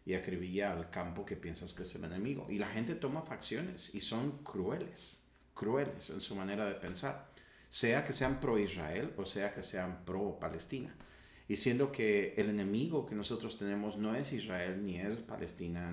y 0.04 0.14
acribilla 0.14 0.72
al 0.72 0.90
campo 0.90 1.24
que 1.24 1.36
piensas 1.36 1.72
que 1.72 1.82
es 1.82 1.94
el 1.94 2.04
enemigo. 2.04 2.46
Y 2.50 2.58
la 2.58 2.68
gente 2.68 2.94
toma 2.94 3.22
facciones 3.22 3.94
y 3.94 4.02
son 4.02 4.42
crueles, 4.44 5.24
crueles 5.54 6.10
en 6.10 6.20
su 6.20 6.36
manera 6.36 6.66
de 6.66 6.74
pensar, 6.74 7.30
sea 7.70 8.04
que 8.04 8.12
sean 8.12 8.40
pro 8.40 8.58
Israel 8.58 9.12
o 9.16 9.24
sea 9.24 9.54
que 9.54 9.62
sean 9.62 10.04
pro 10.04 10.38
Palestina. 10.38 10.94
Y 11.48 11.56
siendo 11.56 11.90
que 11.90 12.34
el 12.36 12.50
enemigo 12.50 13.06
que 13.06 13.14
nosotros 13.14 13.58
tenemos 13.58 13.96
no 13.96 14.14
es 14.14 14.32
Israel, 14.32 14.84
ni 14.84 15.00
es 15.00 15.16
Palestina, 15.16 15.90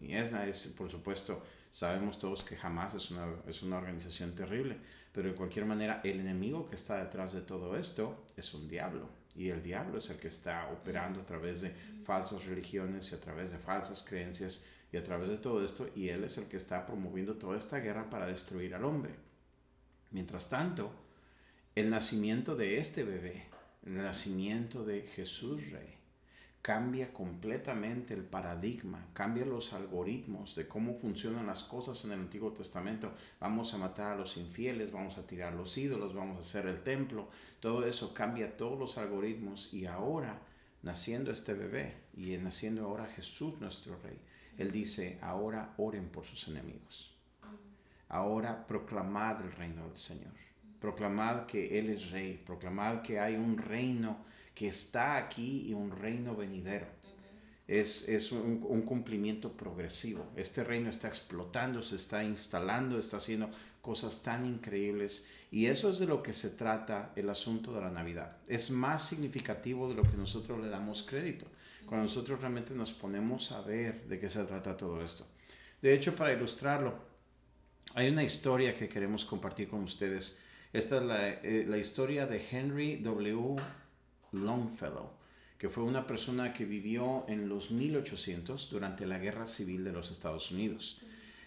ni 0.00 0.14
es, 0.14 0.32
es 0.32 0.66
por 0.68 0.88
supuesto, 0.88 1.42
sabemos 1.72 2.18
todos 2.18 2.44
que 2.44 2.56
jamás 2.56 2.94
es 2.94 3.10
una, 3.10 3.26
es 3.48 3.62
una 3.62 3.78
organización 3.78 4.34
terrible, 4.34 4.76
pero 5.12 5.30
de 5.30 5.34
cualquier 5.34 5.64
manera 5.64 6.00
el 6.04 6.20
enemigo 6.20 6.68
que 6.68 6.76
está 6.76 7.02
detrás 7.02 7.32
de 7.32 7.40
todo 7.40 7.76
esto 7.76 8.24
es 8.36 8.54
un 8.54 8.68
diablo 8.68 9.19
y 9.34 9.50
el 9.50 9.62
diablo 9.62 9.98
es 9.98 10.10
el 10.10 10.16
que 10.16 10.28
está 10.28 10.68
operando 10.70 11.20
a 11.20 11.26
través 11.26 11.60
de 11.60 11.70
falsas 12.04 12.44
religiones 12.44 13.10
y 13.10 13.14
a 13.14 13.20
través 13.20 13.50
de 13.50 13.58
falsas 13.58 14.02
creencias 14.02 14.64
y 14.92 14.96
a 14.96 15.04
través 15.04 15.28
de 15.28 15.38
todo 15.38 15.64
esto. 15.64 15.88
Y 15.94 16.08
él 16.08 16.24
es 16.24 16.38
el 16.38 16.46
que 16.46 16.56
está 16.56 16.84
promoviendo 16.84 17.36
toda 17.36 17.56
esta 17.56 17.78
guerra 17.78 18.10
para 18.10 18.26
destruir 18.26 18.74
al 18.74 18.84
hombre. 18.84 19.14
Mientras 20.10 20.48
tanto, 20.48 20.92
el 21.74 21.90
nacimiento 21.90 22.56
de 22.56 22.78
este 22.78 23.04
bebé, 23.04 23.46
el 23.86 23.96
nacimiento 23.96 24.84
de 24.84 25.02
Jesús 25.02 25.70
Rey, 25.70 25.99
cambia 26.62 27.12
completamente 27.12 28.12
el 28.12 28.24
paradigma, 28.24 29.06
cambia 29.14 29.46
los 29.46 29.72
algoritmos 29.72 30.54
de 30.54 30.68
cómo 30.68 30.94
funcionan 30.94 31.46
las 31.46 31.62
cosas 31.62 32.04
en 32.04 32.12
el 32.12 32.20
Antiguo 32.20 32.52
Testamento. 32.52 33.12
Vamos 33.40 33.72
a 33.72 33.78
matar 33.78 34.12
a 34.12 34.16
los 34.16 34.36
infieles, 34.36 34.92
vamos 34.92 35.16
a 35.16 35.26
tirar 35.26 35.54
los 35.54 35.76
ídolos, 35.78 36.14
vamos 36.14 36.36
a 36.36 36.40
hacer 36.40 36.66
el 36.66 36.82
templo. 36.82 37.28
Todo 37.60 37.86
eso 37.86 38.12
cambia 38.12 38.56
todos 38.56 38.78
los 38.78 38.98
algoritmos 38.98 39.72
y 39.72 39.86
ahora, 39.86 40.42
naciendo 40.82 41.30
este 41.30 41.54
bebé 41.54 41.96
y 42.14 42.36
naciendo 42.36 42.84
ahora 42.84 43.06
Jesús 43.06 43.58
nuestro 43.60 43.96
Rey, 44.02 44.20
Él 44.58 44.70
dice, 44.70 45.18
ahora 45.22 45.72
oren 45.78 46.10
por 46.10 46.26
sus 46.26 46.48
enemigos. 46.48 47.16
Ahora 48.08 48.66
proclamad 48.66 49.40
el 49.40 49.52
reino 49.52 49.86
del 49.86 49.96
Señor. 49.96 50.32
Proclamad 50.78 51.46
que 51.46 51.78
Él 51.78 51.88
es 51.90 52.10
Rey. 52.10 52.42
Proclamad 52.44 53.02
que 53.02 53.20
hay 53.20 53.36
un 53.36 53.56
reino 53.56 54.24
que 54.60 54.68
está 54.68 55.16
aquí 55.16 55.68
y 55.68 55.72
un 55.72 55.90
reino 55.90 56.36
venidero. 56.36 56.86
Es, 57.66 58.10
es 58.10 58.30
un, 58.30 58.60
cumplimiento 58.82 59.54
progresivo. 59.54 60.30
Este 60.36 60.62
reino 60.62 60.90
está 60.90 61.08
explotando, 61.08 61.82
se 61.82 61.96
está 61.96 62.22
instalando, 62.22 62.98
está 62.98 63.16
haciendo 63.16 63.48
cosas 63.80 64.22
tan 64.22 64.44
increíbles. 64.44 65.24
Y 65.50 65.64
eso 65.64 65.88
es 65.88 65.98
de 65.98 66.04
lo 66.04 66.22
que 66.22 66.34
se 66.34 66.50
trata 66.50 67.10
el 67.16 67.30
asunto 67.30 67.72
de 67.72 67.80
la 67.80 67.90
Navidad. 67.90 68.36
Es 68.48 68.70
más 68.70 69.08
significativo 69.08 69.88
de 69.88 69.94
lo 69.94 70.02
que 70.02 70.18
nosotros 70.18 70.60
le 70.60 70.68
damos 70.68 71.04
crédito. 71.04 71.46
Cuando 71.86 72.04
nosotros 72.04 72.38
realmente 72.38 72.74
nos 72.74 72.92
ponemos 72.92 73.52
a 73.52 73.62
ver 73.62 74.04
de 74.08 74.20
qué 74.20 74.28
se 74.28 74.44
trata 74.44 74.76
todo 74.76 75.02
esto. 75.02 75.26
De 75.80 75.94
hecho, 75.94 76.14
para 76.14 76.34
ilustrarlo, 76.34 76.96
hay 77.94 78.10
una 78.10 78.24
historia 78.24 78.74
que 78.74 78.90
queremos 78.90 79.24
compartir 79.24 79.68
con 79.68 79.84
ustedes. 79.84 80.38
Esta 80.70 80.98
es 80.98 81.02
la, 81.02 81.28
eh, 81.30 81.64
la 81.66 81.78
historia 81.78 82.26
de 82.26 82.44
Henry 82.50 82.96
W. 82.96 83.56
Longfellow, 84.32 85.10
que 85.58 85.68
fue 85.68 85.84
una 85.84 86.06
persona 86.06 86.52
que 86.52 86.64
vivió 86.64 87.24
en 87.28 87.48
los 87.48 87.70
1800 87.70 88.70
durante 88.70 89.06
la 89.06 89.18
Guerra 89.18 89.46
Civil 89.46 89.84
de 89.84 89.92
los 89.92 90.10
Estados 90.10 90.50
Unidos. 90.50 91.00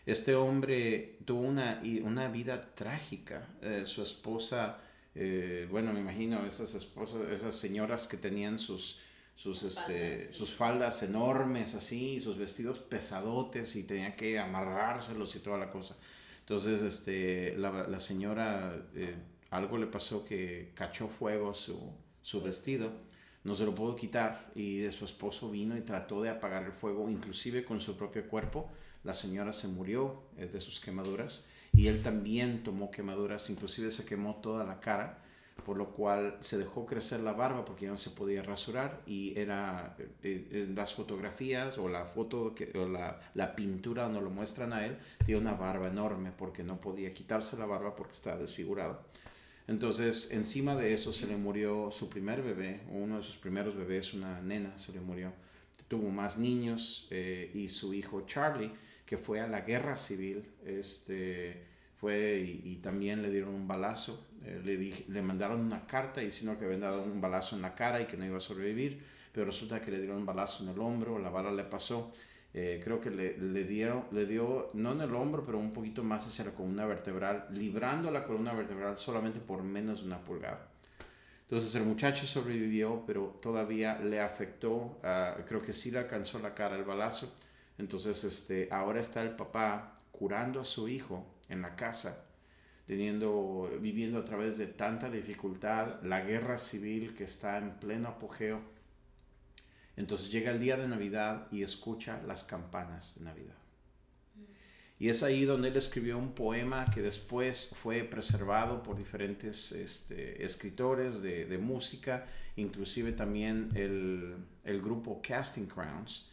Este 0.06 0.36
hombre 0.36 1.18
tuvo 1.26 1.42
una, 1.42 1.82
una 2.04 2.28
vida 2.28 2.74
trágica. 2.76 3.48
Eh, 3.62 3.84
su 3.86 4.04
esposa, 4.04 4.78
eh, 5.16 5.68
bueno, 5.72 5.94
me 5.94 6.02
imagino 6.02 6.46
esas 6.46 6.76
esposas, 6.76 7.30
esas 7.30 7.56
señoras 7.56 8.08
que 8.08 8.18
tenían 8.18 8.60
sus, 8.60 9.00
sus, 9.36 9.64
este, 9.64 10.18
faldas, 10.18 10.38
sus 10.38 10.52
faldas 10.54 11.04
enormes 11.04 11.74
así, 11.74 12.20
sus 12.20 12.38
vestidos 12.38 12.80
pesadotes 12.80 13.76
y 13.78 13.84
tenía 13.84 14.16
que 14.16 14.38
amarrárselos 14.40 15.36
y 15.36 15.40
toda 15.40 15.58
la 15.58 15.70
cosa. 15.70 15.98
Entonces, 16.42 16.82
este, 16.82 17.58
la, 17.58 17.88
la 17.88 18.00
señora, 18.02 18.76
eh, 18.96 19.16
algo 19.52 19.78
le 19.78 19.88
pasó 19.88 20.26
que 20.26 20.72
cachó 20.76 21.08
fuego 21.08 21.54
su, 21.54 21.80
su 22.24 22.42
vestido, 22.42 22.92
no 23.44 23.56
se 23.56 23.66
lo 23.66 23.76
pudo 23.76 23.96
quitar 23.96 24.52
y 24.56 24.90
su 24.92 25.06
esposo 25.06 25.52
vino 25.52 25.78
y 25.78 25.82
trató 25.82 26.22
de 26.22 26.30
apagar 26.30 26.64
el 26.64 26.72
fuego, 26.72 27.10
inclusive 27.10 27.64
con 27.66 27.82
su 27.82 27.96
propio 27.98 28.28
cuerpo. 28.28 28.70
La 29.04 29.14
señora 29.14 29.52
se 29.52 29.68
murió 29.68 30.24
eh, 30.38 30.48
de 30.48 30.62
sus 30.62 30.80
quemaduras 30.80 31.46
y 31.74 31.88
él 31.88 32.02
también 32.02 32.64
tomó 32.64 32.90
quemaduras, 32.90 33.50
inclusive 33.50 33.92
se 33.92 34.06
quemó 34.06 34.36
toda 34.38 34.64
la 34.64 34.80
cara, 34.80 35.20
por 35.66 35.76
lo 35.76 35.92
cual 35.92 36.38
se 36.40 36.58
dejó 36.58 36.86
crecer 36.86 37.20
la 37.20 37.34
barba 37.34 37.66
porque 37.66 37.86
ya 37.86 37.92
no 37.92 37.98
se 37.98 38.12
podía 38.12 38.42
rasurar 38.42 39.02
y 39.06 39.38
era 39.38 39.98
eh, 40.00 40.48
eh, 40.52 40.72
las 40.74 40.94
fotografías 40.94 41.78
o 41.78 41.90
la 41.90 42.06
foto 42.06 42.56
que, 42.56 42.72
o 42.78 42.88
la, 42.88 43.20
la 43.34 43.56
pintura 43.56 44.04
donde 44.04 44.22
lo 44.22 44.30
muestran 44.30 44.72
a 44.72 44.86
él, 44.86 44.98
tiene 45.26 45.42
una 45.42 45.54
barba 45.56 45.88
enorme 45.88 46.32
porque 46.32 46.64
no 46.64 46.80
podía 46.80 47.14
quitarse 47.14 47.58
la 47.58 47.66
barba 47.66 47.94
porque 47.94 48.14
estaba 48.14 48.38
desfigurado. 48.38 49.02
Entonces, 49.68 50.32
encima 50.32 50.76
de 50.76 50.94
eso 50.94 51.14
se 51.14 51.26
le 51.28 51.38
murió 51.38 51.90
su 51.92 52.10
primer 52.10 52.42
bebé, 52.42 52.82
uno 52.90 53.18
de 53.18 53.24
sus 53.24 53.38
primeros 53.38 53.76
bebés, 53.76 54.14
una 54.14 54.42
nena, 54.42 54.78
se 54.78 54.92
le 54.92 55.00
murió. 55.00 55.32
Tuvo 55.88 56.10
más 56.10 56.38
niños 56.38 57.08
eh, 57.12 57.52
y 57.54 57.70
su 57.70 57.94
hijo 57.94 58.26
Charlie, 58.26 58.72
que 59.06 59.18
fue 59.18 59.40
a 59.40 59.48
la 59.48 59.62
guerra 59.62 59.96
civil, 59.96 60.44
este, 60.66 61.64
fue 62.00 62.40
y, 62.40 62.76
también 62.78 63.22
le 63.22 63.30
dieron 63.30 63.54
un 63.54 63.68
balazo. 63.68 64.28
Eh, 64.44 64.62
le, 64.64 64.78
dije- 64.78 65.06
le 65.08 65.22
mandaron 65.22 65.62
una 65.62 65.86
carta 65.88 66.20
diciendo 66.22 66.58
que 66.60 66.66
habían 66.66 66.82
dado 66.82 67.04
un 67.04 67.22
balazo 67.22 67.56
en 67.56 67.62
la 67.62 67.74
cara 67.76 68.02
y 68.02 68.06
que 68.06 68.18
no 68.18 68.26
iba 68.26 68.38
a 68.38 68.42
sobrevivir, 68.42 69.02
pero 69.32 69.46
resulta 69.46 69.80
que 69.82 69.92
le 69.92 70.00
dieron 70.00 70.18
un 70.18 70.26
balazo 70.26 70.64
en 70.64 70.70
el 70.70 70.80
hombro, 70.80 71.20
la 71.20 71.30
bala 71.30 71.52
le 71.52 71.64
pasó. 71.64 72.12
Eh, 72.54 72.80
creo 72.84 73.02
que 73.02 73.10
le, 73.10 73.38
le 73.38 73.64
dieron, 73.64 74.06
le 74.12 74.26
dio, 74.28 74.70
no 74.74 74.92
en 74.92 75.02
el 75.02 75.16
hombro, 75.16 75.44
pero 75.44 75.58
un 75.58 75.74
poquito 75.74 76.04
más 76.04 76.28
hacia 76.28 76.46
la 76.46 76.52
columna 76.52 76.86
vertebral, 76.86 77.48
librando 77.52 78.12
la 78.12 78.24
columna 78.24 78.54
vertebral 78.54 78.98
solamente 79.00 79.40
por 79.40 79.64
menos 79.64 80.02
de 80.02 80.08
una 80.08 80.24
pulgada. 80.24 80.70
Entonces 81.54 81.76
el 81.76 81.84
muchacho 81.84 82.26
sobrevivió, 82.26 83.04
pero 83.06 83.38
todavía 83.42 84.00
le 84.00 84.20
afectó, 84.20 85.00
ah, 85.04 85.38
creo 85.48 85.62
que 85.62 85.74
sí 85.74 85.92
le 85.92 86.00
alcanzó 86.00 86.40
la 86.40 86.54
cara 86.56 86.76
el 86.76 86.84
balazo. 86.84 87.36
Entonces 87.78 88.24
este, 88.24 88.70
ahora 88.72 89.00
está 89.00 89.22
el 89.22 89.36
papá 89.36 89.94
curando 90.12 90.62
a 90.62 90.66
su 90.66 90.88
hijo 90.88 91.26
en 91.50 91.62
la 91.62 91.76
casa, 91.76 92.26
teniendo, 92.86 93.70
viviendo 93.80 94.20
a 94.20 94.26
través 94.26 94.58
de 94.58 94.68
tanta 94.68 95.10
dificultad, 95.10 96.02
la 96.02 96.22
guerra 96.22 96.58
civil 96.58 97.14
que 97.14 97.26
está 97.26 97.58
en 97.58 97.72
pleno 97.80 98.10
apogeo. 98.10 98.73
Entonces 99.96 100.32
llega 100.32 100.52
el 100.52 100.60
día 100.60 100.78
de 100.78 100.88
Navidad 100.88 101.48
y 101.52 101.64
escucha 101.64 102.22
las 102.26 102.44
campanas 102.44 103.16
de 103.20 103.26
Navidad. 103.26 103.64
Y 105.00 105.10
es 105.10 105.22
ahí 105.22 105.44
donde 105.44 105.68
él 105.68 105.76
escribió 105.76 106.18
un 106.18 106.34
poema 106.34 106.86
que 106.86 107.02
después 107.02 107.74
fue 107.76 108.04
preservado 108.04 108.84
por 108.84 108.98
diferentes 108.98 109.72
este, 109.74 110.46
escritores 110.46 111.22
de, 111.22 111.58
música, 111.58 112.26
inclusive 112.56 113.12
también 113.12 113.70
el, 113.76 114.82
grupo 114.82 115.22
Casting 115.22 115.66
Crowns, 115.66 116.30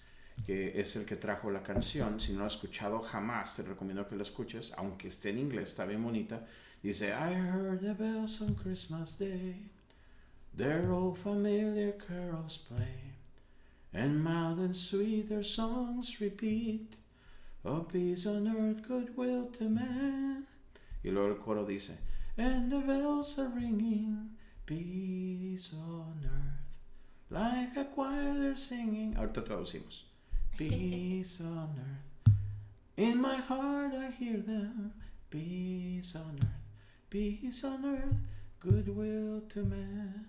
que 0.46 0.80
es 0.80 0.94
el 0.94 1.04
que 1.04 1.16
trajo 1.16 1.50
la 1.50 1.62
canción. 1.62 2.20
Si 2.20 2.32
no 2.32 2.40
lo 2.40 2.46
has 2.46 2.54
escuchado 2.54 3.00
jamás, 3.00 3.56
te 3.56 3.62
recomiendo 3.62 4.06
que 4.06 4.14
la 4.14 4.22
escuches, 4.22 4.72
aunque 4.76 5.08
esté 5.08 5.30
en 5.30 5.38
inglés, 5.38 5.70
está 5.70 5.84
bien 5.84 6.04
bonita. 6.04 6.46
Dice, 6.82 7.08
I 7.08 7.34
heard 7.34 7.80
the 7.80 7.92
bells 7.92 8.40
on 8.40 8.54
Christmas 8.54 9.18
Day, 9.18 9.68
their 10.56 10.90
old 10.90 11.18
familiar 11.18 11.92
carols 11.98 12.58
play, 12.58 13.09
and 13.92 14.22
mild 14.22 14.58
and 14.58 14.76
sweet 14.76 15.28
their 15.28 15.42
songs 15.42 16.20
repeat. 16.20 16.96
Oh, 17.64 17.80
peace 17.80 18.26
on 18.26 18.48
earth, 18.48 18.86
goodwill 18.86 19.46
to 19.58 19.68
man. 19.68 20.46
Y 21.04 21.10
luego 21.10 21.30
el 21.30 21.36
coro 21.36 21.64
dice, 21.66 21.92
And 22.36 22.70
the 22.70 22.78
bells 22.78 23.38
are 23.38 23.48
ringing, 23.48 24.30
peace 24.66 25.74
on 25.74 26.20
earth. 26.24 26.60
Like 27.30 27.76
a 27.76 27.84
choir 27.84 28.34
they're 28.34 28.56
singing. 28.56 29.14
Ahorita 29.14 29.42
traducimos. 29.42 30.02
Peace 30.56 31.40
on 31.40 31.78
earth. 31.78 32.34
In 32.96 33.20
my 33.20 33.36
heart 33.36 33.94
I 33.94 34.10
hear 34.10 34.38
them. 34.38 34.92
Peace 35.30 36.16
on 36.16 36.40
earth. 36.42 36.60
Peace 37.08 37.62
on 37.62 37.84
earth. 37.84 38.16
Goodwill 38.58 39.42
to 39.48 39.64
man. 39.64 40.26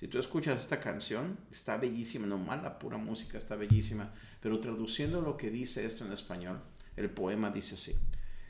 Si 0.00 0.08
tú 0.08 0.18
escuchas 0.18 0.62
esta 0.62 0.80
canción, 0.80 1.36
está 1.52 1.76
bellísima, 1.76 2.26
no 2.26 2.38
mala, 2.38 2.78
pura 2.78 2.96
música, 2.96 3.36
está 3.36 3.54
bellísima, 3.54 4.10
pero 4.40 4.58
traduciendo 4.58 5.20
lo 5.20 5.36
que 5.36 5.50
dice 5.50 5.84
esto 5.84 6.06
en 6.06 6.12
español, 6.14 6.58
el 6.96 7.10
poema 7.10 7.50
dice 7.50 7.74
así. 7.74 7.94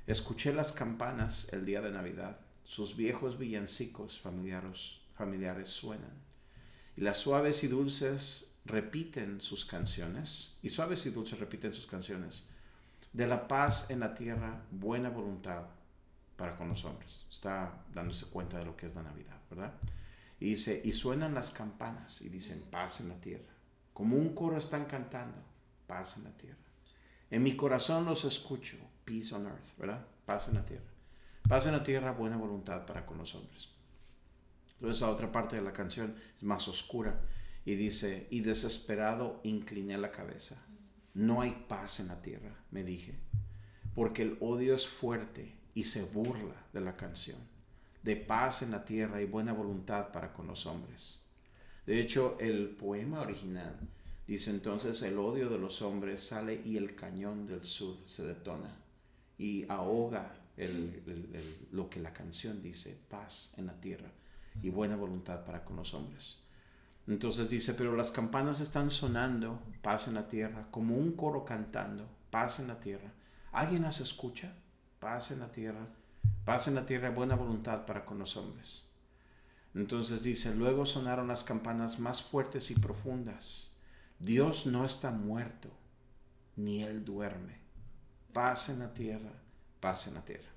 Escuché 0.07 0.53
las 0.53 0.71
campanas 0.71 1.53
el 1.53 1.67
día 1.67 1.81
de 1.81 1.91
Navidad, 1.91 2.39
sus 2.63 2.95
viejos 2.95 3.37
villancicos 3.37 4.21
familiares, 4.21 5.01
familiares 5.17 5.71
suenan, 5.71 6.13
y 6.97 7.01
las 7.01 7.19
suaves 7.19 7.65
y 7.65 7.67
dulces 7.67 8.53
repiten 8.65 9.41
sus 9.41 9.65
canciones, 9.65 10.57
y 10.63 10.71
suaves 10.71 11.05
y 11.07 11.11
dulces 11.11 11.41
repiten 11.41 11.75
sus 11.75 11.89
canciones, 11.89 12.47
de 13.13 13.27
la 13.27 13.49
paz 13.49 13.91
en 13.91 13.99
la 13.99 14.15
tierra, 14.15 14.63
buena 14.71 15.09
voluntad 15.09 15.65
para 16.37 16.57
con 16.57 16.69
los 16.69 16.85
hombres. 16.85 17.27
Está 17.29 17.73
dándose 17.93 18.27
cuenta 18.27 18.57
de 18.61 18.67
lo 18.67 18.77
que 18.77 18.87
es 18.87 18.95
la 18.95 19.03
Navidad, 19.03 19.37
¿verdad? 19.51 19.73
Y 20.41 20.47
dice, 20.51 20.81
y 20.83 20.93
suenan 20.93 21.35
las 21.35 21.51
campanas 21.51 22.23
y 22.23 22.31
dicen, 22.31 22.63
paz 22.71 23.01
en 23.01 23.11
la 23.11 23.21
tierra. 23.21 23.53
Como 23.93 24.17
un 24.17 24.35
coro 24.35 24.57
están 24.57 24.87
cantando, 24.87 25.39
paz 25.87 26.17
en 26.17 26.25
la 26.25 26.37
tierra. 26.37 26.57
En 27.31 27.43
mi 27.43 27.55
corazón 27.55 28.07
los 28.07 28.25
escucho, 28.25 28.79
peace 29.05 29.35
on 29.35 29.47
earth, 29.47 29.77
¿verdad? 29.79 30.05
Paz 30.25 30.49
en 30.49 30.55
la 30.55 30.65
tierra. 30.65 30.91
Paz 31.49 31.67
en 31.67 31.73
la 31.73 31.83
tierra, 31.83 32.13
buena 32.13 32.37
voluntad 32.37 32.87
para 32.87 33.05
con 33.05 33.19
los 33.19 33.35
hombres. 33.35 33.69
Entonces 34.75 35.03
la 35.03 35.11
otra 35.11 35.31
parte 35.31 35.57
de 35.57 35.63
la 35.63 35.73
canción 35.73 36.17
es 36.35 36.43
más 36.43 36.67
oscura 36.69 37.21
y 37.65 37.75
dice, 37.75 38.27
y 38.31 38.41
desesperado 38.41 39.41
incliné 39.45 39.99
la 39.99 40.11
cabeza. 40.11 40.65
No 41.13 41.43
hay 41.43 41.67
paz 41.69 42.01
en 42.01 42.09
la 42.09 42.23
tierra, 42.23 42.57
me 42.71 42.83
dije, 42.83 43.19
porque 43.95 44.23
el 44.23 44.39
odio 44.41 44.75
es 44.75 44.89
fuerte 44.89 45.55
y 45.75 45.85
se 45.85 46.05
burla 46.05 46.67
de 46.73 46.81
la 46.81 46.97
canción, 46.97 47.39
de 48.03 48.17
paz 48.17 48.63
en 48.63 48.71
la 48.71 48.85
tierra 48.85 49.21
y 49.21 49.27
buena 49.27 49.53
voluntad 49.53 50.11
para 50.13 50.33
con 50.33 50.47
los 50.47 50.67
hombres. 50.67 51.21
De 51.87 52.01
hecho, 52.01 52.37
el 52.41 52.71
poema 52.71 53.21
original 53.21 53.77
dice 54.27 54.51
entonces, 54.51 55.03
el 55.03 55.19
odio 55.19 55.49
de 55.49 55.59
los 55.59 55.83
hombres 55.83 56.23
sale 56.23 56.63
y 56.65 56.77
el 56.77 56.95
cañón 56.95 57.47
del 57.47 57.65
sur 57.67 57.97
se 58.07 58.25
detona 58.25 58.77
y 59.39 59.65
ahoga 59.69 60.37
lo 61.73 61.89
que 61.89 62.01
la 62.01 62.13
canción 62.13 62.63
dice, 62.63 62.99
paz 63.09 63.55
en 63.57 63.67
la 63.67 63.81
tierra 63.81 64.11
y 64.63 64.71
buena 64.71 64.97
voluntad 64.97 65.45
para 65.45 65.65
con 65.65 65.77
los 65.77 65.95
hombres. 65.95 66.39
Entonces 67.07 67.49
dice, 67.49 67.75
pero 67.75 67.97
las 67.97 68.11
campanas 68.11 68.61
están 68.61 68.91
sonando, 68.91 69.63
paz 69.83 70.07
en 70.07 70.15
la 70.15 70.29
tierra, 70.29 70.69
como 70.71 70.97
un 70.97 71.13
coro 71.13 71.45
cantando, 71.45 72.09
paz 72.31 72.61
en 72.61 72.69
la 72.69 72.79
tierra. 72.79 73.11
¿Alguien 73.53 73.83
las 73.83 74.01
escucha? 74.01 74.55
Paz 75.01 75.31
en 75.31 75.41
la 75.41 75.51
tierra, 75.51 75.89
paz 76.51 76.67
en 76.67 76.75
la 76.75 76.85
tierra, 76.85 77.11
buena 77.11 77.37
voluntad 77.37 77.87
para 77.87 78.05
con 78.05 78.19
los 78.19 78.37
hombres. 78.37 78.83
Entonces 79.73 80.25
dice, 80.25 80.53
luego 80.53 80.85
sonaron 80.85 81.29
las 81.29 81.45
campanas 81.45 82.01
más 82.01 82.25
fuertes 82.25 82.73
y 82.73 82.75
profundas. 82.75 83.71
Dios 84.19 84.67
no 84.67 84.85
está 84.85 85.13
muerto, 85.13 85.71
ni 86.57 86.83
Él 86.83 87.05
duerme. 87.05 87.61
Paz 88.33 88.69
en 88.69 88.81
la 88.81 88.93
tierra, 88.93 89.31
paz 89.79 90.09
en 90.09 90.15
la 90.15 90.25
tierra. 90.25 90.49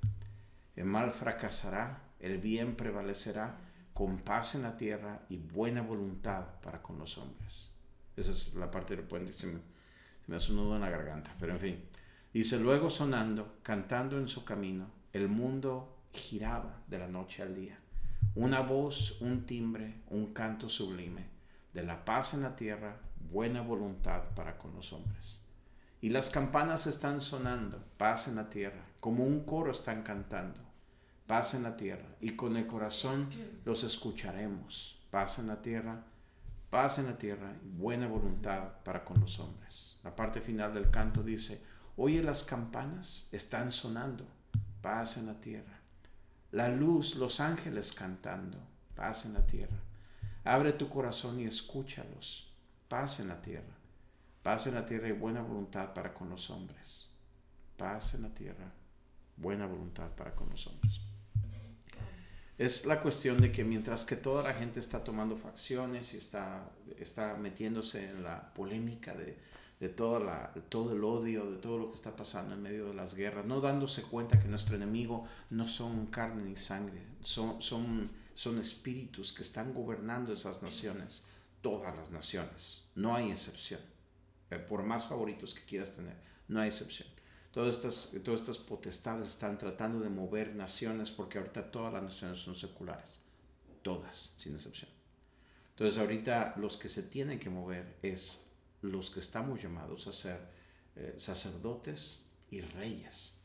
El 0.76 0.86
mal 0.86 1.14
fracasará, 1.14 2.02
el 2.20 2.40
bien 2.40 2.76
prevalecerá, 2.76 3.60
con 3.94 4.18
paz 4.18 4.56
en 4.56 4.64
la 4.64 4.76
tierra 4.76 5.22
y 5.30 5.38
buena 5.38 5.84
voluntad 5.84 6.60
para 6.64 6.82
con 6.82 6.98
los 6.98 7.20
hombres. 7.20 7.70
Esa 8.18 8.32
es 8.32 8.56
la 8.56 8.72
parte 8.72 8.96
del 8.96 9.06
puente, 9.06 9.32
se 9.32 9.46
me, 9.46 9.60
se 9.60 10.32
me 10.32 10.38
hace 10.38 10.54
nudo 10.54 10.74
en 10.74 10.82
la 10.82 10.90
garganta, 10.90 11.36
pero 11.40 11.54
en 11.54 11.60
fin. 11.60 11.86
Dice, 12.34 12.60
luego 12.60 12.90
sonando, 12.90 13.60
cantando 13.62 14.18
en 14.18 14.28
su 14.28 14.44
camino, 14.44 15.03
el 15.14 15.30
mundo 15.30 15.96
giraba 16.12 16.82
de 16.88 16.98
la 16.98 17.08
noche 17.08 17.44
al 17.44 17.54
día. 17.54 17.78
Una 18.34 18.62
voz, 18.62 19.22
un 19.22 19.46
timbre, 19.46 20.02
un 20.10 20.34
canto 20.34 20.68
sublime, 20.68 21.28
de 21.72 21.84
la 21.84 22.04
paz 22.04 22.34
en 22.34 22.42
la 22.42 22.56
tierra, 22.56 22.98
buena 23.30 23.62
voluntad 23.62 24.24
para 24.36 24.58
con 24.58 24.74
los 24.74 24.92
hombres. 24.92 25.40
Y 26.02 26.10
las 26.10 26.32
campanas 26.32 26.88
están 26.88 27.22
sonando, 27.22 27.84
paz 27.98 28.28
en 28.28 28.38
la 28.38 28.50
tierra, 28.50 28.84
como 29.00 29.24
un 29.24 29.46
coro 29.46 29.72
están 29.72 30.02
cantando, 30.02 30.60
paz 31.28 31.54
en 31.54 31.62
la 31.62 31.78
tierra, 31.78 32.16
y 32.20 32.32
con 32.32 32.58
el 32.58 32.66
corazón 32.66 33.30
los 33.66 33.84
escucharemos, 33.84 35.00
paz 35.12 35.38
en 35.38 35.46
la 35.46 35.62
tierra, 35.62 36.04
paz 36.72 36.98
en 36.98 37.06
la 37.06 37.20
tierra, 37.20 37.54
buena 37.62 38.08
voluntad 38.08 38.82
para 38.84 39.06
con 39.06 39.22
los 39.22 39.40
hombres. 39.40 40.00
La 40.04 40.16
parte 40.16 40.42
final 40.42 40.74
del 40.74 40.90
canto 40.90 41.22
dice, 41.22 41.64
oye 41.98 42.24
las 42.24 42.44
campanas, 42.44 43.28
están 43.32 43.72
sonando, 43.72 44.26
paz 44.84 45.18
en 45.18 45.28
la 45.28 45.40
tierra. 45.40 45.80
La 46.52 46.70
luz, 46.70 47.16
los 47.16 47.40
ángeles 47.40 47.94
cantando, 47.94 48.60
paz 48.96 49.26
en 49.26 49.34
la 49.34 49.48
tierra. 49.48 49.80
Abre 50.44 50.74
tu 50.74 50.90
corazón 50.90 51.40
y 51.40 51.46
escúchalos, 51.46 52.54
paz 52.90 53.22
en 53.22 53.30
la 53.30 53.42
tierra. 53.42 53.76
Paz 54.44 54.68
en 54.68 54.76
la 54.76 54.86
tierra 54.86 55.08
y 55.08 55.14
buena 55.14 55.42
voluntad 55.42 55.94
para 55.94 56.14
con 56.14 56.30
los 56.30 56.50
hombres. 56.50 57.08
Paz 57.78 58.14
en 58.16 58.24
la 58.24 58.34
tierra, 58.34 58.72
buena 59.38 59.66
voluntad 59.66 60.10
para 60.12 60.36
con 60.36 60.50
los 60.50 60.68
hombres. 60.68 61.00
Es 62.58 62.86
la 62.86 63.02
cuestión 63.02 63.38
de 63.38 63.52
que 63.54 63.64
mientras 63.64 64.04
que 64.04 64.18
toda 64.18 64.44
la 64.44 64.54
gente 64.54 64.82
está 64.82 65.02
tomando 65.04 65.38
facciones 65.38 66.14
y 66.14 66.18
está, 66.18 66.70
está 67.00 67.36
metiéndose 67.36 68.10
en 68.10 68.24
la 68.24 68.54
polémica 68.54 69.14
de, 69.16 69.40
de 69.84 69.90
toda 69.90 70.18
la, 70.18 70.54
todo 70.70 70.94
el 70.94 71.04
odio, 71.04 71.52
de 71.52 71.58
todo 71.58 71.78
lo 71.78 71.90
que 71.90 71.96
está 71.96 72.16
pasando 72.16 72.54
en 72.54 72.62
medio 72.62 72.86
de 72.86 72.94
las 72.94 73.16
guerras, 73.16 73.46
no 73.46 73.60
dándose 73.60 74.02
cuenta 74.04 74.40
que 74.40 74.48
nuestro 74.48 74.78
enemigo 74.78 75.28
no 75.50 75.68
son 75.68 76.06
carne 76.06 76.42
ni 76.42 76.56
sangre, 76.56 77.02
son, 77.22 77.62
son, 77.62 78.10
son 78.34 78.60
espíritus 78.60 79.34
que 79.34 79.42
están 79.42 79.74
gobernando 79.74 80.32
esas 80.32 80.64
naciones, 80.64 81.28
todas 81.62 81.94
las 81.98 82.12
naciones, 82.12 82.84
no 82.96 83.14
hay 83.14 83.30
excepción. 83.30 83.82
Eh, 84.52 84.58
Por 84.58 84.84
más 84.84 85.06
favoritos 85.06 85.54
que 85.54 85.66
quieras 85.66 85.94
tener, 85.94 86.16
no 86.48 86.62
hay 86.62 86.70
excepción. 86.70 87.10
Todas 87.52 87.76
estas, 87.76 88.14
todas 88.24 88.40
estas 88.40 88.60
potestades 88.60 89.28
están 89.28 89.58
tratando 89.58 90.00
de 90.00 90.10
mover 90.10 90.56
naciones 90.56 91.12
porque 91.12 91.40
ahorita 91.40 91.70
todas 91.70 91.92
las 91.92 92.04
naciones 92.04 92.40
son 92.40 92.56
seculares. 92.56 93.20
Todas, 93.82 94.36
sin 94.38 94.56
excepción. 94.56 94.90
Entonces 95.72 96.00
ahorita 96.00 96.54
los 96.56 96.78
que 96.78 96.88
se 96.88 97.04
tienen 97.04 97.38
que 97.38 97.50
mover 97.50 97.98
es 98.02 98.48
los 98.84 99.10
que 99.10 99.20
estamos 99.20 99.62
llamados 99.64 100.06
a 100.08 100.14
ser 100.14 100.40
eh, 100.96 101.16
sacerdotes 101.18 102.26
y 102.52 102.62
reyes. 102.62 103.40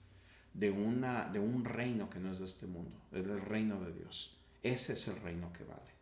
de, 0.53 0.71
una, 0.71 1.29
de 1.33 1.39
un 1.39 1.65
reino 1.65 2.11
que 2.11 2.19
no 2.19 2.31
es 2.33 2.39
de 2.41 2.45
este 2.45 2.67
mundo, 2.67 3.01
es 3.13 3.25
del 3.27 3.41
reino 3.41 3.81
de 3.81 3.93
Dios. 3.93 4.37
Ese 4.63 4.93
es 4.95 5.07
el 5.09 5.21
reino 5.23 5.53
que 5.53 5.65
vale. 5.65 5.93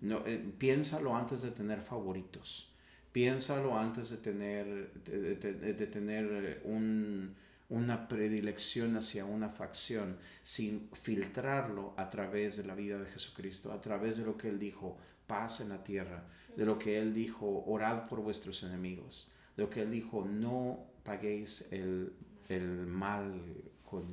No, 0.00 0.26
eh, 0.26 0.38
piénsalo 0.58 1.14
antes 1.14 1.42
de 1.42 1.50
tener 1.50 1.80
favoritos. 1.82 2.72
Piénsalo 3.12 3.76
antes 3.78 4.10
de 4.10 4.16
tener, 4.18 4.92
de, 5.04 5.34
de- 5.36 5.74
de 5.74 5.86
tener 5.86 6.24
eh, 6.32 6.60
un, 6.64 7.34
una 7.68 8.08
predilección 8.08 8.96
hacia 8.96 9.24
una 9.24 9.48
facción, 9.50 10.16
sin 10.42 10.88
filtrarlo 10.94 11.94
a 11.96 12.08
través 12.10 12.56
de 12.56 12.64
la 12.64 12.74
vida 12.74 12.98
de 12.98 13.06
Jesucristo, 13.06 13.72
a 13.72 13.80
través 13.80 14.16
de 14.16 14.24
lo 14.24 14.36
que 14.36 14.48
Él 14.48 14.58
dijo, 14.58 14.96
paz 15.26 15.60
en 15.60 15.68
la 15.70 15.82
tierra, 15.84 16.26
de 16.56 16.64
lo 16.64 16.78
que 16.78 16.98
Él 16.98 17.12
dijo, 17.12 17.64
orad 17.66 18.06
por 18.08 18.20
vuestros 18.20 18.62
enemigos, 18.62 19.30
de 19.56 19.64
lo 19.64 19.70
que 19.70 19.82
Él 19.82 19.90
dijo, 19.90 20.24
no 20.24 20.86
paguéis 21.02 21.68
el, 21.72 22.12
el 22.48 22.86
mal 22.86 23.40
con 23.84 24.04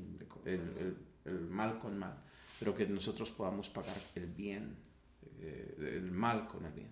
el, 0.45 0.95
el- 1.25 1.39
mal 1.49 1.79
con 1.79 1.97
mal, 1.97 2.15
pero 2.59 2.75
que 2.75 2.85
nosotros 2.85 3.31
podamos 3.31 3.69
pagar 3.69 3.95
el 4.15 4.27
bien, 4.27 4.75
eh, 5.39 5.75
el 5.97 6.11
mal 6.11 6.47
con 6.47 6.65
el 6.65 6.71
bien. 6.73 6.89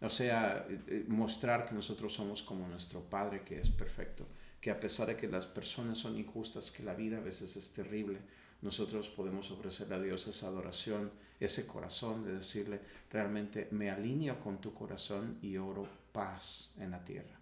O 0.00 0.10
sea, 0.10 0.66
eh, 0.68 0.80
eh, 0.88 1.04
mostrar 1.08 1.64
que 1.64 1.74
nosotros 1.74 2.12
somos 2.12 2.42
como 2.42 2.68
nuestro 2.68 3.00
Padre 3.08 3.42
que 3.44 3.60
es 3.60 3.70
perfecto, 3.70 4.26
que 4.60 4.70
a 4.70 4.78
pesar 4.78 5.06
de 5.08 5.16
que 5.16 5.26
las 5.28 5.46
personas 5.46 5.98
son 5.98 6.16
injustas, 6.18 6.70
que 6.70 6.82
la 6.82 6.94
vida 6.94 7.16
a 7.18 7.20
veces 7.20 7.56
es 7.56 7.72
terrible, 7.72 8.18
nosotros 8.60 9.08
podemos 9.08 9.50
ofrecerle 9.50 9.94
a 9.96 10.00
Dios 10.00 10.26
esa 10.28 10.46
adoración, 10.48 11.10
ese 11.44 11.66
corazón 11.66 12.24
de 12.24 12.34
decirle, 12.34 12.80
realmente 13.10 13.68
me 13.70 13.90
alineo 13.90 14.38
con 14.40 14.60
tu 14.60 14.72
corazón 14.72 15.38
y 15.42 15.56
oro 15.56 15.86
paz 16.12 16.74
en 16.78 16.90
la 16.90 17.04
tierra. 17.04 17.38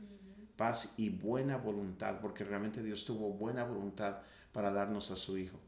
Paz 0.57 0.95
y 0.97 1.11
buena 1.11 1.57
voluntad, 1.57 2.21
porque 2.21 2.45
realmente 2.45 2.83
Dios 2.83 3.05
tuvo 3.05 3.33
buena 3.33 3.65
voluntad 3.65 4.19
para 4.53 4.71
darnos 4.71 5.11
a 5.11 5.17
su 5.17 5.39
Hijo. 5.39 5.59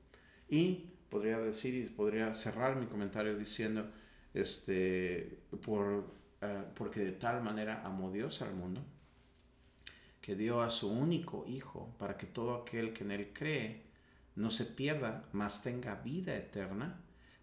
Y 0.49 0.91
podría 1.09 1.39
decir 1.39 1.75
y 1.75 1.89
podría 1.89 2.33
cerrar 2.35 2.77
mi 2.77 2.87
comentario 2.87 3.37
diciendo, 3.37 3.91
este, 4.35 5.41
por, 5.65 6.07
eh, 6.41 6.65
porque 6.75 7.01
de 7.01 7.13
tal 7.13 7.43
manera 7.43 7.83
amó 7.85 8.11
Dios 8.11 8.43
al 8.43 8.55
mundo, 8.55 8.83
que 10.21 10.37
dio 10.37 10.63
a 10.63 10.71
su 10.71 10.91
único 10.91 11.45
Hijo 11.47 11.95
para 11.99 12.17
que 12.17 12.27
todo 12.27 12.55
aquel 12.55 12.93
que 12.93 13.05
en 13.05 13.11
Él 13.11 13.31
cree 13.33 13.83
no 14.37 14.51
se 14.51 14.65
pierda, 14.65 15.25
mas 15.33 15.63
tenga 15.63 15.97
vida 15.97 16.35
eterna, 16.35 17.01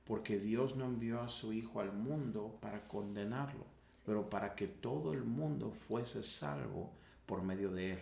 porque 0.10 0.40
Dios 0.40 0.76
no 0.76 0.86
envió 0.86 1.22
a 1.22 1.30
su 1.30 1.54
Hijo 1.54 1.82
al 1.82 1.94
mundo 1.94 2.58
para 2.62 2.88
condenarlo, 2.88 3.64
pero 4.08 4.28
para 4.28 4.56
que 4.56 4.66
todo 4.66 5.14
el 5.14 5.24
mundo 5.24 5.70
fuese 5.70 6.24
salvo 6.24 6.92
por 7.28 7.44
medio 7.44 7.70
de 7.70 7.92
Él. 7.92 8.00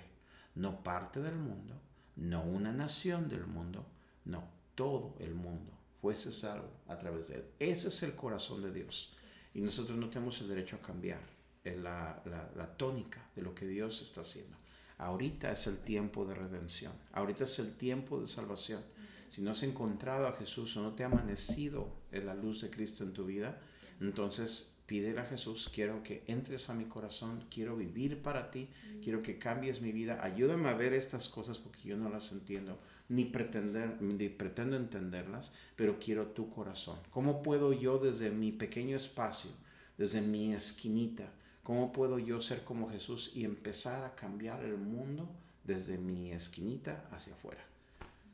No 0.56 0.82
parte 0.84 1.20
del 1.20 1.36
mundo, 1.36 1.76
no 2.16 2.44
una 2.44 2.72
nación 2.72 3.28
del 3.28 3.46
mundo, 3.46 3.86
no, 4.24 4.42
todo 4.74 5.16
el 5.20 5.36
mundo 5.36 5.70
fuese 6.02 6.32
salvo 6.32 6.70
a 6.88 6.98
través 6.98 7.28
de 7.28 7.36
Él. 7.36 7.46
Ese 7.60 7.90
es 7.90 8.02
el 8.04 8.16
corazón 8.16 8.62
de 8.62 8.72
Dios. 8.72 9.14
Y 9.54 9.60
nosotros 9.60 9.98
no 9.98 10.10
tenemos 10.10 10.40
el 10.40 10.48
derecho 10.48 10.78
a 10.78 10.88
cambiar 10.88 11.20
eh, 11.66 11.76
la, 11.76 12.22
la, 12.24 12.50
la 12.56 12.78
tónica 12.78 13.30
de 13.36 13.42
lo 13.42 13.54
que 13.54 13.68
Dios 13.68 14.02
está 14.02 14.22
haciendo. 14.22 14.56
Ahorita 14.98 15.52
es 15.52 15.68
el 15.68 15.80
tiempo 15.80 16.24
de 16.24 16.36
redención. 16.36 16.94
Ahorita 17.12 17.44
es 17.44 17.60
el 17.60 17.76
tiempo 17.76 18.22
de 18.22 18.30
salvación. 18.30 18.82
Si 19.30 19.42
no 19.42 19.52
has 19.52 19.64
encontrado 19.64 20.28
a 20.28 20.34
Jesús 20.34 20.76
o 20.78 20.82
no 20.82 20.94
te 20.94 21.04
ha 21.04 21.08
amanecido 21.08 21.90
en 22.12 22.26
la 22.26 22.36
luz 22.36 22.62
de 22.62 22.70
Cristo 22.70 23.04
en 23.04 23.14
tu 23.14 23.26
vida, 23.26 23.60
entonces 24.00 24.78
pídele 24.88 25.20
a 25.20 25.26
Jesús, 25.26 25.70
quiero 25.74 26.02
que 26.02 26.24
entres 26.28 26.70
a 26.70 26.74
mi 26.74 26.86
corazón, 26.86 27.44
quiero 27.52 27.76
vivir 27.76 28.22
para 28.22 28.50
ti, 28.50 28.70
quiero 29.04 29.22
que 29.22 29.38
cambies 29.38 29.82
mi 29.82 29.92
vida, 29.92 30.24
ayúdame 30.24 30.70
a 30.70 30.76
ver 30.76 30.94
estas 30.94 31.28
cosas 31.28 31.58
porque 31.58 31.90
yo 31.90 31.98
no 31.98 32.10
las 32.10 32.32
entiendo, 32.32 32.80
ni, 33.10 33.26
pretender, 33.26 34.02
ni 34.02 34.30
pretendo 34.30 34.78
entenderlas, 34.78 35.52
pero 35.76 36.00
quiero 36.00 36.28
tu 36.28 36.50
corazón. 36.50 36.98
¿Cómo 37.12 37.44
puedo 37.44 37.74
yo 37.74 38.00
desde 38.00 38.32
mi 38.32 38.54
pequeño 38.54 38.96
espacio, 38.96 39.52
desde 39.98 40.22
mi 40.22 40.54
esquinita, 40.54 41.30
cómo 41.64 41.92
puedo 41.92 42.18
yo 42.18 42.42
ser 42.42 42.64
como 42.64 42.90
Jesús 42.90 43.32
y 43.36 43.44
empezar 43.44 44.06
a 44.06 44.16
cambiar 44.16 44.64
el 44.64 44.78
mundo 44.78 45.30
desde 45.66 45.98
mi 45.98 46.32
esquinita 46.32 47.10
hacia 47.12 47.34
afuera? 47.34 47.64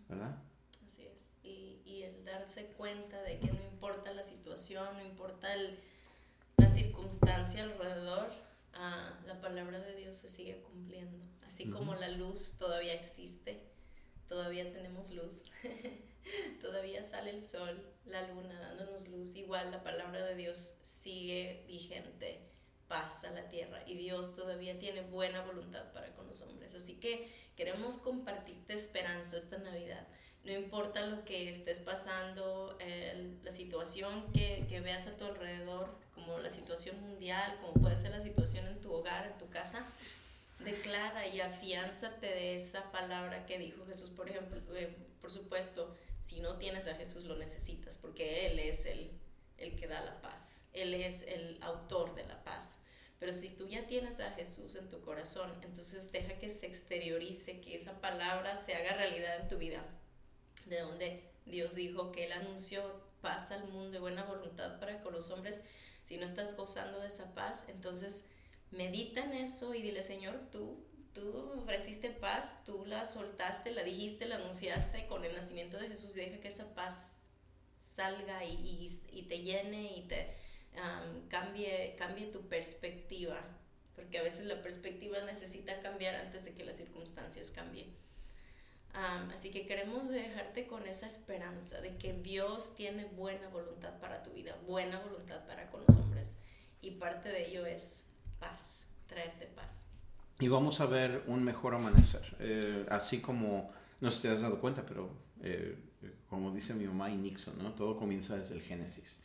¿Verdad? 0.07 0.37
Así 0.87 1.03
es. 1.03 1.33
Y, 1.43 1.81
y 1.85 2.03
el 2.03 2.22
darse 2.39 2.65
cuenta 2.77 3.21
de 3.23 3.39
que 3.39 3.47
no 3.47 3.63
importa 3.71 4.11
la 4.13 4.23
situación, 4.23 4.87
no 4.97 5.03
importa 5.03 5.53
el, 5.53 5.79
la 6.57 6.67
circunstancia 6.67 7.63
alrededor, 7.63 8.31
ah, 8.73 9.19
la 9.25 9.39
palabra 9.39 9.79
de 9.79 9.95
Dios 9.95 10.15
se 10.15 10.29
sigue 10.29 10.61
cumpliendo. 10.61 11.17
Así 11.45 11.69
como 11.69 11.93
la 11.95 12.09
luz 12.09 12.55
todavía 12.57 12.93
existe, 12.93 13.61
todavía 14.27 14.71
tenemos 14.73 15.11
luz, 15.11 15.43
todavía 16.61 17.03
sale 17.03 17.29
el 17.29 17.41
sol, 17.41 17.79
la 18.05 18.27
luna 18.27 18.59
dándonos 18.59 19.07
luz, 19.07 19.35
igual 19.35 19.69
la 19.71 19.83
palabra 19.83 20.25
de 20.25 20.35
Dios 20.35 20.77
sigue 20.81 21.63
vigente, 21.67 22.41
pasa 22.87 23.31
la 23.31 23.47
tierra 23.49 23.79
y 23.87 23.95
Dios 23.95 24.35
todavía 24.35 24.77
tiene 24.79 25.01
buena 25.01 25.41
voluntad 25.41 25.91
para 25.93 26.13
con 26.15 26.27
los 26.27 26.41
hombres. 26.41 26.73
Así 26.73 26.95
que 26.95 27.29
queremos 27.55 27.97
compartirte 27.97 28.73
esperanza 28.73 29.37
esta 29.37 29.57
Navidad. 29.57 30.07
No 30.43 30.51
importa 30.51 31.05
lo 31.05 31.23
que 31.23 31.49
estés 31.49 31.79
pasando, 31.79 32.77
el- 32.81 33.39
la 33.43 33.51
situación 33.51 34.31
que, 34.33 34.65
que 34.67 34.81
veas 34.81 35.07
a 35.07 35.15
tu 35.15 35.23
alrededor, 35.25 35.97
como 36.13 36.37
la 36.39 36.49
situación 36.49 36.99
mundial, 36.99 37.57
como 37.61 37.73
puede 37.75 37.95
ser 37.97 38.11
la 38.11 38.21
situación 38.21 38.67
en 38.67 38.81
tu 38.81 38.91
hogar, 38.93 39.25
en 39.27 39.37
tu 39.37 39.49
casa, 39.49 39.85
declara 40.59 41.27
y 41.27 41.39
afiánzate 41.41 42.27
de 42.27 42.55
esa 42.57 42.91
palabra 42.91 43.45
que 43.45 43.57
dijo 43.57 43.85
Jesús. 43.85 44.09
Por 44.09 44.29
ejemplo, 44.29 44.59
eh, 44.75 44.93
por 45.21 45.31
supuesto, 45.31 45.95
si 46.19 46.39
no 46.41 46.57
tienes 46.57 46.87
a 46.87 46.95
Jesús 46.95 47.23
lo 47.25 47.35
necesitas, 47.37 47.97
porque 47.97 48.45
Él 48.47 48.59
es 48.59 48.85
el, 48.85 49.11
el 49.57 49.75
que 49.77 49.87
da 49.87 50.01
la 50.01 50.21
paz, 50.21 50.63
Él 50.73 50.93
es 50.93 51.23
el 51.23 51.57
autor 51.61 52.15
de 52.15 52.25
la 52.25 52.43
paz. 52.43 52.79
Pero 53.19 53.31
si 53.31 53.49
tú 53.49 53.67
ya 53.69 53.87
tienes 53.87 54.19
a 54.19 54.31
Jesús 54.31 54.75
en 54.75 54.89
tu 54.89 54.99
corazón, 55.01 55.49
entonces 55.63 56.11
deja 56.11 56.33
que 56.37 56.49
se 56.49 56.65
exteriorice, 56.65 57.61
que 57.61 57.75
esa 57.75 58.01
palabra 58.01 58.57
se 58.57 58.75
haga 58.75 58.95
realidad 58.97 59.39
en 59.39 59.47
tu 59.47 59.57
vida 59.57 59.81
de 60.65 60.79
donde 60.79 61.23
Dios 61.45 61.75
dijo 61.75 62.11
que 62.11 62.25
Él 62.25 62.31
anunció 62.33 62.83
paz 63.21 63.51
al 63.51 63.67
mundo 63.69 63.97
y 63.97 64.01
buena 64.01 64.23
voluntad 64.23 64.79
para 64.79 65.01
con 65.01 65.13
los 65.13 65.29
hombres. 65.29 65.59
Si 66.03 66.17
no 66.17 66.25
estás 66.25 66.55
gozando 66.57 66.99
de 66.99 67.07
esa 67.07 67.33
paz, 67.33 67.65
entonces 67.67 68.25
medita 68.71 69.23
en 69.23 69.33
eso 69.33 69.73
y 69.73 69.81
dile, 69.81 70.03
Señor, 70.03 70.39
tú, 70.51 70.85
tú 71.13 71.53
ofreciste 71.61 72.09
paz, 72.09 72.63
tú 72.65 72.85
la 72.85 73.05
soltaste, 73.05 73.71
la 73.71 73.83
dijiste, 73.83 74.25
la 74.25 74.35
anunciaste 74.35 75.07
con 75.07 75.23
el 75.23 75.33
nacimiento 75.33 75.77
de 75.77 75.87
Jesús 75.87 76.15
y 76.17 76.21
deja 76.21 76.39
que 76.39 76.49
esa 76.49 76.73
paz 76.73 77.17
salga 77.77 78.43
y, 78.43 78.53
y, 78.53 79.19
y 79.19 79.23
te 79.23 79.39
llene 79.39 79.97
y 79.97 80.01
te 80.07 80.35
cambie, 81.29 81.95
cambie 81.97 82.27
tu 82.27 82.47
perspectiva, 82.47 83.39
porque 83.95 84.17
a 84.17 84.23
veces 84.23 84.45
la 84.45 84.61
perspectiva 84.61 85.21
necesita 85.21 85.81
cambiar 85.81 86.15
antes 86.15 86.45
de 86.45 86.53
que 86.53 86.63
las 86.63 86.77
circunstancias 86.77 87.51
cambien. 87.51 87.93
Así 88.93 89.49
que 89.49 89.65
queremos 89.65 90.09
dejarte 90.09 90.67
con 90.67 90.85
esa 90.85 91.07
esperanza 91.07 91.81
de 91.81 91.97
que 91.97 92.13
Dios 92.13 92.75
tiene 92.75 93.05
buena 93.05 93.49
voluntad 93.49 93.99
para 93.99 94.21
tu 94.21 94.31
vida, 94.31 94.55
buena 94.67 94.99
voluntad 94.99 95.45
para 95.47 95.69
con 95.69 95.81
los 95.87 95.97
hombres. 95.97 96.35
Y 96.81 96.91
parte 96.91 97.29
de 97.29 97.47
ello 97.47 97.65
es 97.65 98.03
paz, 98.39 98.85
traerte 99.07 99.47
paz. 99.47 99.85
Y 100.39 100.47
vamos 100.47 100.79
a 100.79 100.85
ver 100.85 101.23
un 101.27 101.43
mejor 101.43 101.73
amanecer. 101.73 102.35
Eh, 102.39 102.85
así 102.89 103.19
como, 103.19 103.71
no 103.99 104.11
sé 104.11 104.17
si 104.17 104.21
te 104.23 104.29
has 104.29 104.41
dado 104.41 104.59
cuenta, 104.59 104.85
pero 104.85 105.09
eh, 105.41 105.75
como 106.29 106.51
dice 106.51 106.73
mi 106.73 106.85
mamá 106.85 107.09
y 107.09 107.15
Nixon, 107.15 107.61
¿no? 107.61 107.73
todo 107.73 107.97
comienza 107.97 108.37
desde 108.37 108.55
el 108.55 108.61
Génesis. 108.61 109.21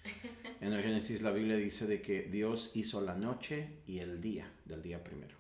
En 0.61 0.73
el 0.73 0.83
Génesis 0.83 1.23
la 1.23 1.31
Biblia 1.31 1.57
dice 1.57 1.87
de 1.87 2.03
que 2.03 2.23
Dios 2.23 2.73
hizo 2.75 3.01
la 3.01 3.15
noche 3.15 3.81
y 3.87 3.99
el 3.99 4.21
día 4.21 4.53
del 4.65 4.83
día 4.83 5.03
primero. 5.03 5.38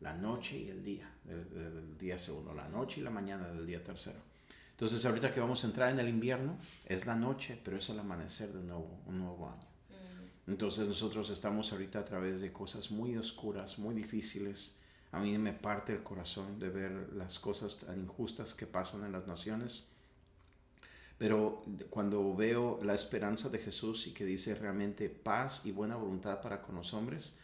La 0.00 0.14
noche 0.14 0.58
y 0.58 0.68
el 0.68 0.82
día 0.82 1.10
del, 1.24 1.98
día 1.98 2.18
segundo. 2.18 2.54
La 2.54 2.68
noche 2.68 3.00
y 3.00 3.04
la 3.04 3.10
mañana 3.10 3.48
del 3.48 3.66
día 3.66 3.84
tercero. 3.84 4.18
Entonces 4.70 5.04
ahorita 5.04 5.32
que 5.32 5.40
vamos 5.40 5.62
a 5.62 5.66
entrar 5.66 5.92
en 5.92 6.00
el 6.00 6.08
invierno, 6.08 6.56
es 6.86 7.04
la 7.04 7.14
noche, 7.14 7.60
pero 7.62 7.76
es 7.76 7.88
el 7.90 7.98
amanecer 7.98 8.50
de 8.50 8.60
un 8.60 8.66
nuevo, 8.68 9.00
un 9.06 9.18
nuevo 9.18 9.48
año. 9.48 9.70
Entonces 10.46 10.88
nosotros 10.88 11.30
estamos 11.30 11.70
ahorita 11.70 12.00
a 12.00 12.04
través 12.04 12.40
de 12.40 12.50
cosas 12.50 12.90
muy 12.90 13.16
oscuras, 13.16 13.78
muy 13.78 13.94
difíciles. 13.94 14.78
A 15.12 15.20
mí 15.20 15.36
me 15.38 15.52
parte 15.52 15.92
el 15.92 16.02
corazón 16.02 16.58
de 16.58 16.70
ver 16.70 17.12
las 17.12 17.38
cosas 17.38 17.76
tan 17.76 18.00
injustas 18.00 18.54
que 18.54 18.66
pasan 18.66 19.04
en 19.04 19.12
las 19.12 19.26
naciones. 19.26 19.84
Pero 21.18 21.62
cuando 21.90 22.34
veo 22.34 22.80
la 22.82 22.94
esperanza 22.94 23.50
de 23.50 23.58
Jesús 23.58 24.06
y 24.06 24.12
que 24.12 24.24
dice 24.24 24.54
realmente 24.54 25.10
paz 25.10 25.60
y 25.66 25.70
buena 25.70 25.96
voluntad 25.96 26.40
para 26.40 26.62
con 26.62 26.76
los 26.76 26.94
hombres, 26.94 27.36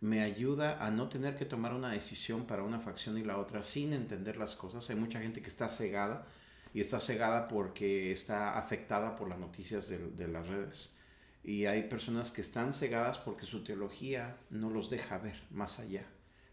me 0.00 0.22
ayuda 0.22 0.84
a 0.84 0.90
no 0.90 1.08
tener 1.08 1.36
que 1.36 1.44
tomar 1.44 1.74
una 1.74 1.90
decisión 1.90 2.46
para 2.46 2.62
una 2.62 2.80
facción 2.80 3.18
y 3.18 3.24
la 3.24 3.38
otra 3.38 3.64
sin 3.64 3.92
entender 3.92 4.36
las 4.36 4.54
cosas. 4.54 4.88
Hay 4.90 4.96
mucha 4.96 5.20
gente 5.20 5.42
que 5.42 5.48
está 5.48 5.68
cegada 5.68 6.26
y 6.72 6.80
está 6.80 7.00
cegada 7.00 7.48
porque 7.48 8.12
está 8.12 8.56
afectada 8.58 9.16
por 9.16 9.28
las 9.28 9.38
noticias 9.38 9.88
de, 9.88 10.28
las 10.28 10.46
redes. 10.46 10.96
Y 11.42 11.66
hay 11.66 11.84
personas 11.84 12.30
que 12.30 12.42
están 12.42 12.72
cegadas 12.72 13.18
porque 13.18 13.46
su 13.46 13.64
teología 13.64 14.36
no 14.50 14.70
los 14.70 14.90
deja 14.90 15.18
ver 15.18 15.40
más 15.50 15.80
allá. 15.80 16.04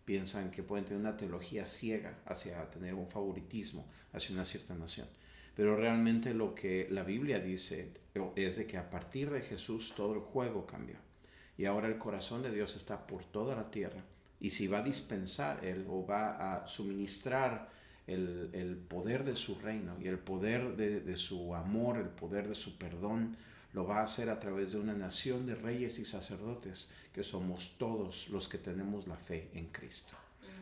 Piensan 0.05 0.51
que 0.51 0.63
pueden 0.63 0.85
tener 0.85 0.99
una 0.99 1.17
teología 1.17 1.65
ciega 1.65 2.19
hacia 2.25 2.69
tener 2.71 2.93
un 2.93 3.07
favoritismo 3.07 3.87
hacia 4.13 4.33
una 4.33 4.45
cierta 4.45 4.73
nación. 4.75 5.07
Pero 5.55 5.75
realmente 5.75 6.33
lo 6.33 6.53
que 6.55 6.87
la 6.89 7.03
Biblia 7.03 7.39
dice 7.39 7.91
es 8.35 8.57
de 8.57 8.65
que 8.65 8.77
a 8.77 8.89
partir 8.89 9.29
de 9.29 9.41
Jesús 9.41 9.93
todo 9.95 10.13
el 10.13 10.19
juego 10.19 10.65
cambió. 10.65 10.97
Y 11.57 11.65
ahora 11.65 11.87
el 11.87 11.97
corazón 11.97 12.41
de 12.41 12.51
Dios 12.51 12.75
está 12.75 13.07
por 13.07 13.23
toda 13.23 13.55
la 13.55 13.71
tierra. 13.71 14.03
Y 14.39 14.49
si 14.49 14.67
va 14.67 14.79
a 14.79 14.83
dispensar 14.83 15.63
Él 15.63 15.85
o 15.89 16.05
va 16.05 16.53
a 16.53 16.67
suministrar 16.67 17.69
el, 18.07 18.49
el 18.53 18.75
poder 18.77 19.23
de 19.23 19.35
su 19.35 19.55
reino 19.55 19.95
y 19.99 20.07
el 20.07 20.19
poder 20.19 20.75
de, 20.75 20.99
de 20.99 21.17
su 21.17 21.55
amor, 21.55 21.97
el 21.97 22.09
poder 22.09 22.47
de 22.47 22.55
su 22.55 22.77
perdón, 22.77 23.37
lo 23.73 23.85
va 23.85 23.99
a 23.99 24.03
hacer 24.03 24.29
a 24.29 24.39
través 24.39 24.71
de 24.71 24.79
una 24.79 24.93
nación 24.93 25.45
de 25.45 25.55
reyes 25.55 25.99
y 25.99 26.05
sacerdotes, 26.05 26.91
que 27.13 27.23
somos 27.23 27.75
todos 27.77 28.29
los 28.29 28.47
que 28.47 28.57
tenemos 28.57 29.07
la 29.07 29.17
fe 29.17 29.49
en 29.53 29.67
Cristo. 29.67 30.15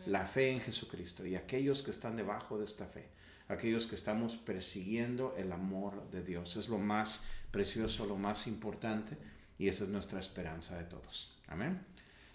La 0.06 0.26
fe 0.26 0.52
en 0.52 0.60
Jesucristo 0.60 1.26
y 1.26 1.36
aquellos 1.36 1.84
que 1.84 1.92
están 1.92 2.16
debajo 2.16 2.58
de 2.58 2.66
esta 2.66 2.86
fe, 2.86 3.08
aquellos 3.48 3.86
que 3.88 3.96
estamos 3.96 4.36
persiguiendo 4.36 5.36
el 5.38 5.52
amor 5.52 6.10
de 6.12 6.24
Dios. 6.24 6.58
Es 6.58 6.70
lo 6.70 6.78
más 6.78 7.24
precioso, 7.52 8.06
lo 8.06 8.18
más 8.18 8.48
importante 8.48 9.16
y 9.58 9.68
esa 9.68 9.84
es 9.84 9.90
nuestra 9.90 10.20
esperanza 10.20 10.78
de 10.78 10.86
todos. 10.86 11.32
Amén. 11.48 11.80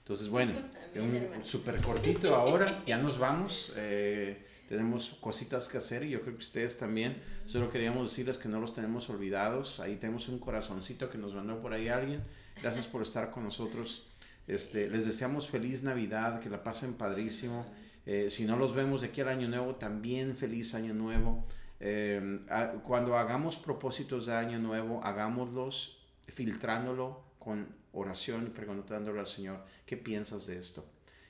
Entonces, 0.00 0.28
bueno, 0.28 0.52
un 0.96 1.44
súper 1.44 1.80
cortito 1.80 2.34
ahora, 2.34 2.82
ya 2.86 2.98
nos 2.98 3.18
vamos. 3.18 3.72
Eh, 3.76 4.46
tenemos 4.68 5.16
cositas 5.20 5.68
que 5.68 5.78
hacer 5.78 6.04
y 6.04 6.10
yo 6.10 6.22
creo 6.22 6.34
que 6.34 6.42
ustedes 6.42 6.78
también. 6.78 7.16
Solo 7.46 7.70
queríamos 7.70 8.10
decirles 8.10 8.38
que 8.38 8.48
no 8.48 8.60
los 8.60 8.72
tenemos 8.74 9.08
olvidados. 9.10 9.80
Ahí 9.80 9.96
tenemos 9.96 10.28
un 10.28 10.38
corazoncito 10.38 11.10
que 11.10 11.18
nos 11.18 11.34
mandó 11.34 11.60
por 11.60 11.72
ahí 11.72 11.88
alguien. 11.88 12.22
Gracias 12.62 12.86
por 12.86 13.02
estar 13.02 13.30
con 13.30 13.44
nosotros. 13.44 14.06
Este, 14.46 14.88
les 14.88 15.04
deseamos 15.04 15.48
feliz 15.48 15.82
Navidad, 15.82 16.40
que 16.40 16.48
la 16.48 16.62
pasen 16.62 16.94
padrísimo. 16.94 17.66
Eh, 18.06 18.30
si 18.30 18.46
no 18.46 18.56
los 18.56 18.74
vemos 18.74 19.02
de 19.02 19.08
aquí 19.08 19.20
al 19.20 19.28
año 19.28 19.48
nuevo, 19.48 19.74
también 19.74 20.36
feliz 20.36 20.74
año 20.74 20.94
nuevo. 20.94 21.46
Eh, 21.80 22.38
cuando 22.86 23.16
hagamos 23.16 23.56
propósitos 23.56 24.26
de 24.26 24.34
año 24.34 24.58
nuevo, 24.58 25.02
hagámoslos 25.04 25.97
filtrándolo 26.28 27.24
con 27.38 27.68
oración 27.92 28.46
y 28.46 28.50
preguntándole 28.50 29.20
al 29.20 29.26
Señor, 29.26 29.64
¿qué 29.86 29.96
piensas 29.96 30.46
de 30.46 30.58
esto? 30.58 30.84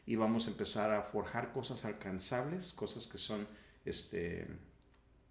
Y 0.06 0.16
vamos 0.16 0.46
a 0.46 0.50
empezar 0.50 0.90
a 0.90 1.02
forjar 1.02 1.52
cosas 1.52 1.84
alcanzables, 1.84 2.72
cosas 2.72 3.06
que 3.06 3.18
son, 3.18 3.46
este, 3.84 4.46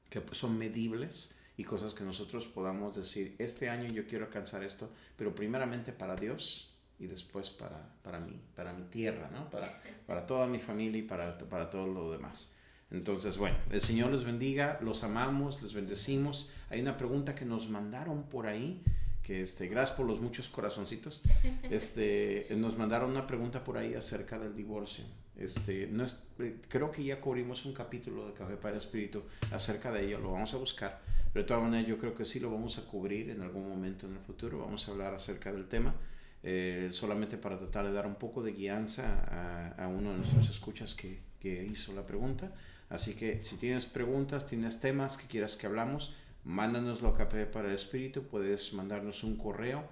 que 0.10 0.22
son 0.32 0.58
medibles 0.58 1.38
y 1.58 1.64
cosas 1.64 1.94
que 1.94 2.04
nosotros 2.04 2.46
podamos 2.46 2.96
decir, 2.96 3.36
este 3.40 3.70
año 3.70 3.88
yo 3.88 4.08
quiero 4.08 4.26
alcanzar 4.26 4.64
esto, 4.64 4.92
pero 5.16 5.34
primeramente 5.34 5.92
para 5.92 6.16
Dios 6.16 6.76
y 7.00 7.08
después 7.08 7.50
para, 7.50 7.96
para 8.04 8.20
mí, 8.20 8.40
para 8.56 8.74
mi 8.74 8.84
tierra, 8.84 9.30
¿no? 9.32 9.50
para, 9.50 9.82
para 10.06 10.26
toda 10.26 10.48
mi 10.48 10.60
familia 10.60 11.00
y 11.00 11.04
para, 11.04 11.38
para 11.38 11.70
todo 11.70 11.88
lo 11.88 12.12
demás. 12.12 12.56
Entonces, 12.90 13.38
bueno, 13.38 13.58
el 13.70 13.82
Señor 13.82 14.12
les 14.12 14.24
bendiga, 14.24 14.80
los 14.82 15.04
amamos, 15.04 15.62
les 15.62 15.74
bendecimos. 15.74 16.50
Hay 16.70 16.80
una 16.80 16.96
pregunta 16.96 17.36
que 17.36 17.44
nos 17.44 17.70
mandaron 17.70 18.24
por 18.24 18.48
ahí 18.48 18.82
que 19.28 19.42
este, 19.42 19.68
gracias 19.68 19.98
por 19.98 20.06
los 20.06 20.22
muchos 20.22 20.48
corazoncitos. 20.48 21.22
Este, 21.70 22.48
nos 22.56 22.78
mandaron 22.78 23.12
una 23.12 23.28
pregunta 23.28 23.62
por 23.62 23.78
ahí 23.78 23.94
acerca 23.94 24.40
del 24.40 24.56
divorcio. 24.56 25.04
Este, 25.36 25.88
no 25.88 26.06
es, 26.06 26.24
creo 26.70 26.92
que 26.92 27.04
ya 27.04 27.20
cubrimos 27.20 27.66
un 27.66 27.74
capítulo 27.74 28.26
de 28.26 28.34
Café 28.34 28.56
para 28.56 28.78
Espíritu 28.78 29.24
acerca 29.52 29.92
de 29.92 30.06
ello, 30.06 30.20
lo 30.20 30.32
vamos 30.32 30.54
a 30.54 30.58
buscar. 30.58 31.02
Pero 31.34 31.44
de 31.44 31.48
todas 31.48 31.64
maneras 31.64 31.88
yo 31.88 31.98
creo 31.98 32.16
que 32.16 32.24
sí 32.24 32.40
lo 32.40 32.50
vamos 32.50 32.78
a 32.78 32.86
cubrir 32.86 33.30
en 33.30 33.42
algún 33.42 33.68
momento 33.68 34.08
en 34.08 34.14
el 34.14 34.20
futuro. 34.20 34.60
Vamos 34.60 34.88
a 34.88 34.92
hablar 34.92 35.14
acerca 35.14 35.52
del 35.52 35.68
tema, 35.68 35.94
eh, 36.42 36.88
solamente 36.92 37.38
para 37.38 37.60
tratar 37.60 37.86
de 37.86 37.92
dar 37.92 38.08
un 38.08 38.16
poco 38.16 38.42
de 38.42 38.54
guianza 38.54 39.26
a, 39.28 39.84
a 39.84 39.88
uno 39.90 40.12
de 40.12 40.18
nuestros 40.20 40.50
escuchas 40.50 40.96
que, 40.96 41.20
que 41.42 41.66
hizo 41.66 41.94
la 41.94 42.06
pregunta. 42.06 42.54
Así 42.90 43.14
que 43.14 43.44
si 43.44 43.58
tienes 43.58 43.86
preguntas, 43.88 44.48
tienes 44.48 44.80
temas 44.80 45.18
que 45.18 45.28
quieras 45.28 45.58
que 45.58 45.68
hablamos, 45.68 46.16
mándanoslo 46.48 47.10
a 47.10 47.14
Café 47.14 47.46
para 47.46 47.68
el 47.68 47.76
Espíritu. 47.76 48.24
Puedes 48.24 48.74
mandarnos 48.74 49.24
un 49.24 49.38
correo 49.38 49.84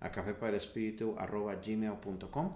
a 0.00 0.10
gmail.com 1.56 2.52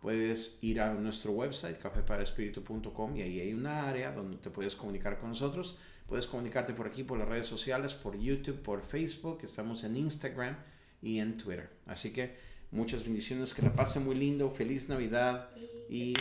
Puedes 0.00 0.58
ir 0.62 0.80
a 0.80 0.94
nuestro 0.94 1.32
website, 1.32 1.78
caféparaespíritu.com, 1.78 3.16
y 3.16 3.22
ahí 3.22 3.40
hay 3.40 3.52
una 3.52 3.86
área 3.86 4.12
donde 4.12 4.38
te 4.38 4.48
puedes 4.48 4.74
comunicar 4.74 5.18
con 5.18 5.28
nosotros. 5.28 5.76
Puedes 6.08 6.26
comunicarte 6.26 6.72
por 6.72 6.86
aquí, 6.86 7.02
por 7.02 7.18
las 7.18 7.28
redes 7.28 7.46
sociales, 7.46 7.92
por 7.92 8.18
YouTube, 8.18 8.62
por 8.62 8.82
Facebook, 8.82 9.40
estamos 9.42 9.84
en 9.84 9.98
Instagram 9.98 10.56
y 11.02 11.18
en 11.18 11.36
Twitter. 11.36 11.68
Así 11.86 12.14
que 12.14 12.34
muchas 12.70 13.04
bendiciones, 13.04 13.52
que 13.52 13.60
la 13.60 13.74
pasen 13.74 14.06
muy 14.06 14.14
lindo, 14.14 14.50
feliz 14.50 14.88
Navidad 14.88 15.50
y, 15.90 16.14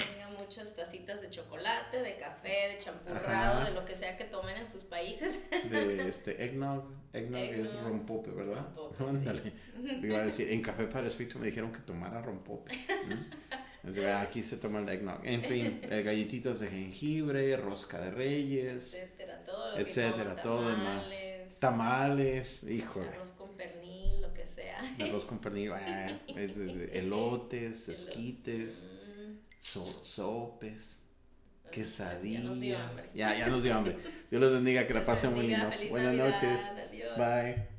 muchas 0.49 0.75
tacitas 0.75 1.21
de 1.21 1.29
chocolate, 1.29 2.01
de 2.01 2.15
café, 2.15 2.73
de 2.73 2.79
champurrado, 2.79 3.65
de 3.65 3.71
lo 3.71 3.85
que 3.85 3.95
sea 3.95 4.17
que 4.17 4.23
tomen 4.23 4.57
en 4.57 4.67
sus 4.67 4.83
países. 4.83 5.47
De 5.69 6.09
este 6.09 6.43
eggnog, 6.43 6.85
eggnog, 7.13 7.39
es 7.39 7.79
rompope, 7.79 8.31
¿verdad? 8.31 8.65
Rompope, 8.75 9.03
Ándale. 9.09 9.53
Iba 10.01 10.17
a 10.17 10.25
decir, 10.25 10.51
en 10.51 10.61
Café 10.69 10.87
para 10.87 11.07
Espíritu 11.07 11.37
me 11.37 11.45
dijeron 11.45 11.71
que 11.71 11.81
tomara 11.81 12.23
rompope. 12.23 12.71
Aquí 14.17 14.41
se 14.41 14.57
toma 14.57 14.79
el 14.79 14.89
eggnog. 14.89 15.23
En 15.23 15.43
fin, 15.43 15.81
eh, 15.83 16.01
galletitas 16.01 16.59
de 16.61 16.67
jengibre, 16.67 17.55
rosca 17.55 18.01
de 18.01 18.09
reyes, 18.09 18.95
etcétera, 18.95 19.45
todo 19.45 19.71
lo 19.71 19.77
etcétera, 19.77 20.35
que 20.35 20.41
todo 20.41 20.67
demás. 20.67 21.13
Tamales, 21.59 22.63
híjole. 22.63 23.09
Arroz 23.09 23.33
con 23.33 23.49
pernil, 23.55 24.19
lo 24.19 24.33
que 24.33 24.47
sea. 24.47 24.81
Arroz 24.99 25.25
con 25.25 25.37
pernil, 25.37 25.71
ah, 25.73 26.07
elotes, 26.91 27.87
esquites 27.87 28.83
sopes, 29.59 31.03
quesadillas. 31.71 32.59
Ya, 33.13 33.37
ya 33.37 33.47
nos 33.47 33.63
dio 33.63 33.75
hambre. 33.75 33.97
Dios 34.29 34.41
los 34.41 34.53
bendiga, 34.53 34.87
que 34.87 34.93
la 34.93 35.05
pasen 35.05 35.33
muy 35.33 35.47
lindo. 35.47 35.69
Buenas 35.89 36.15
noches. 36.15 36.61
Bye. 37.17 37.78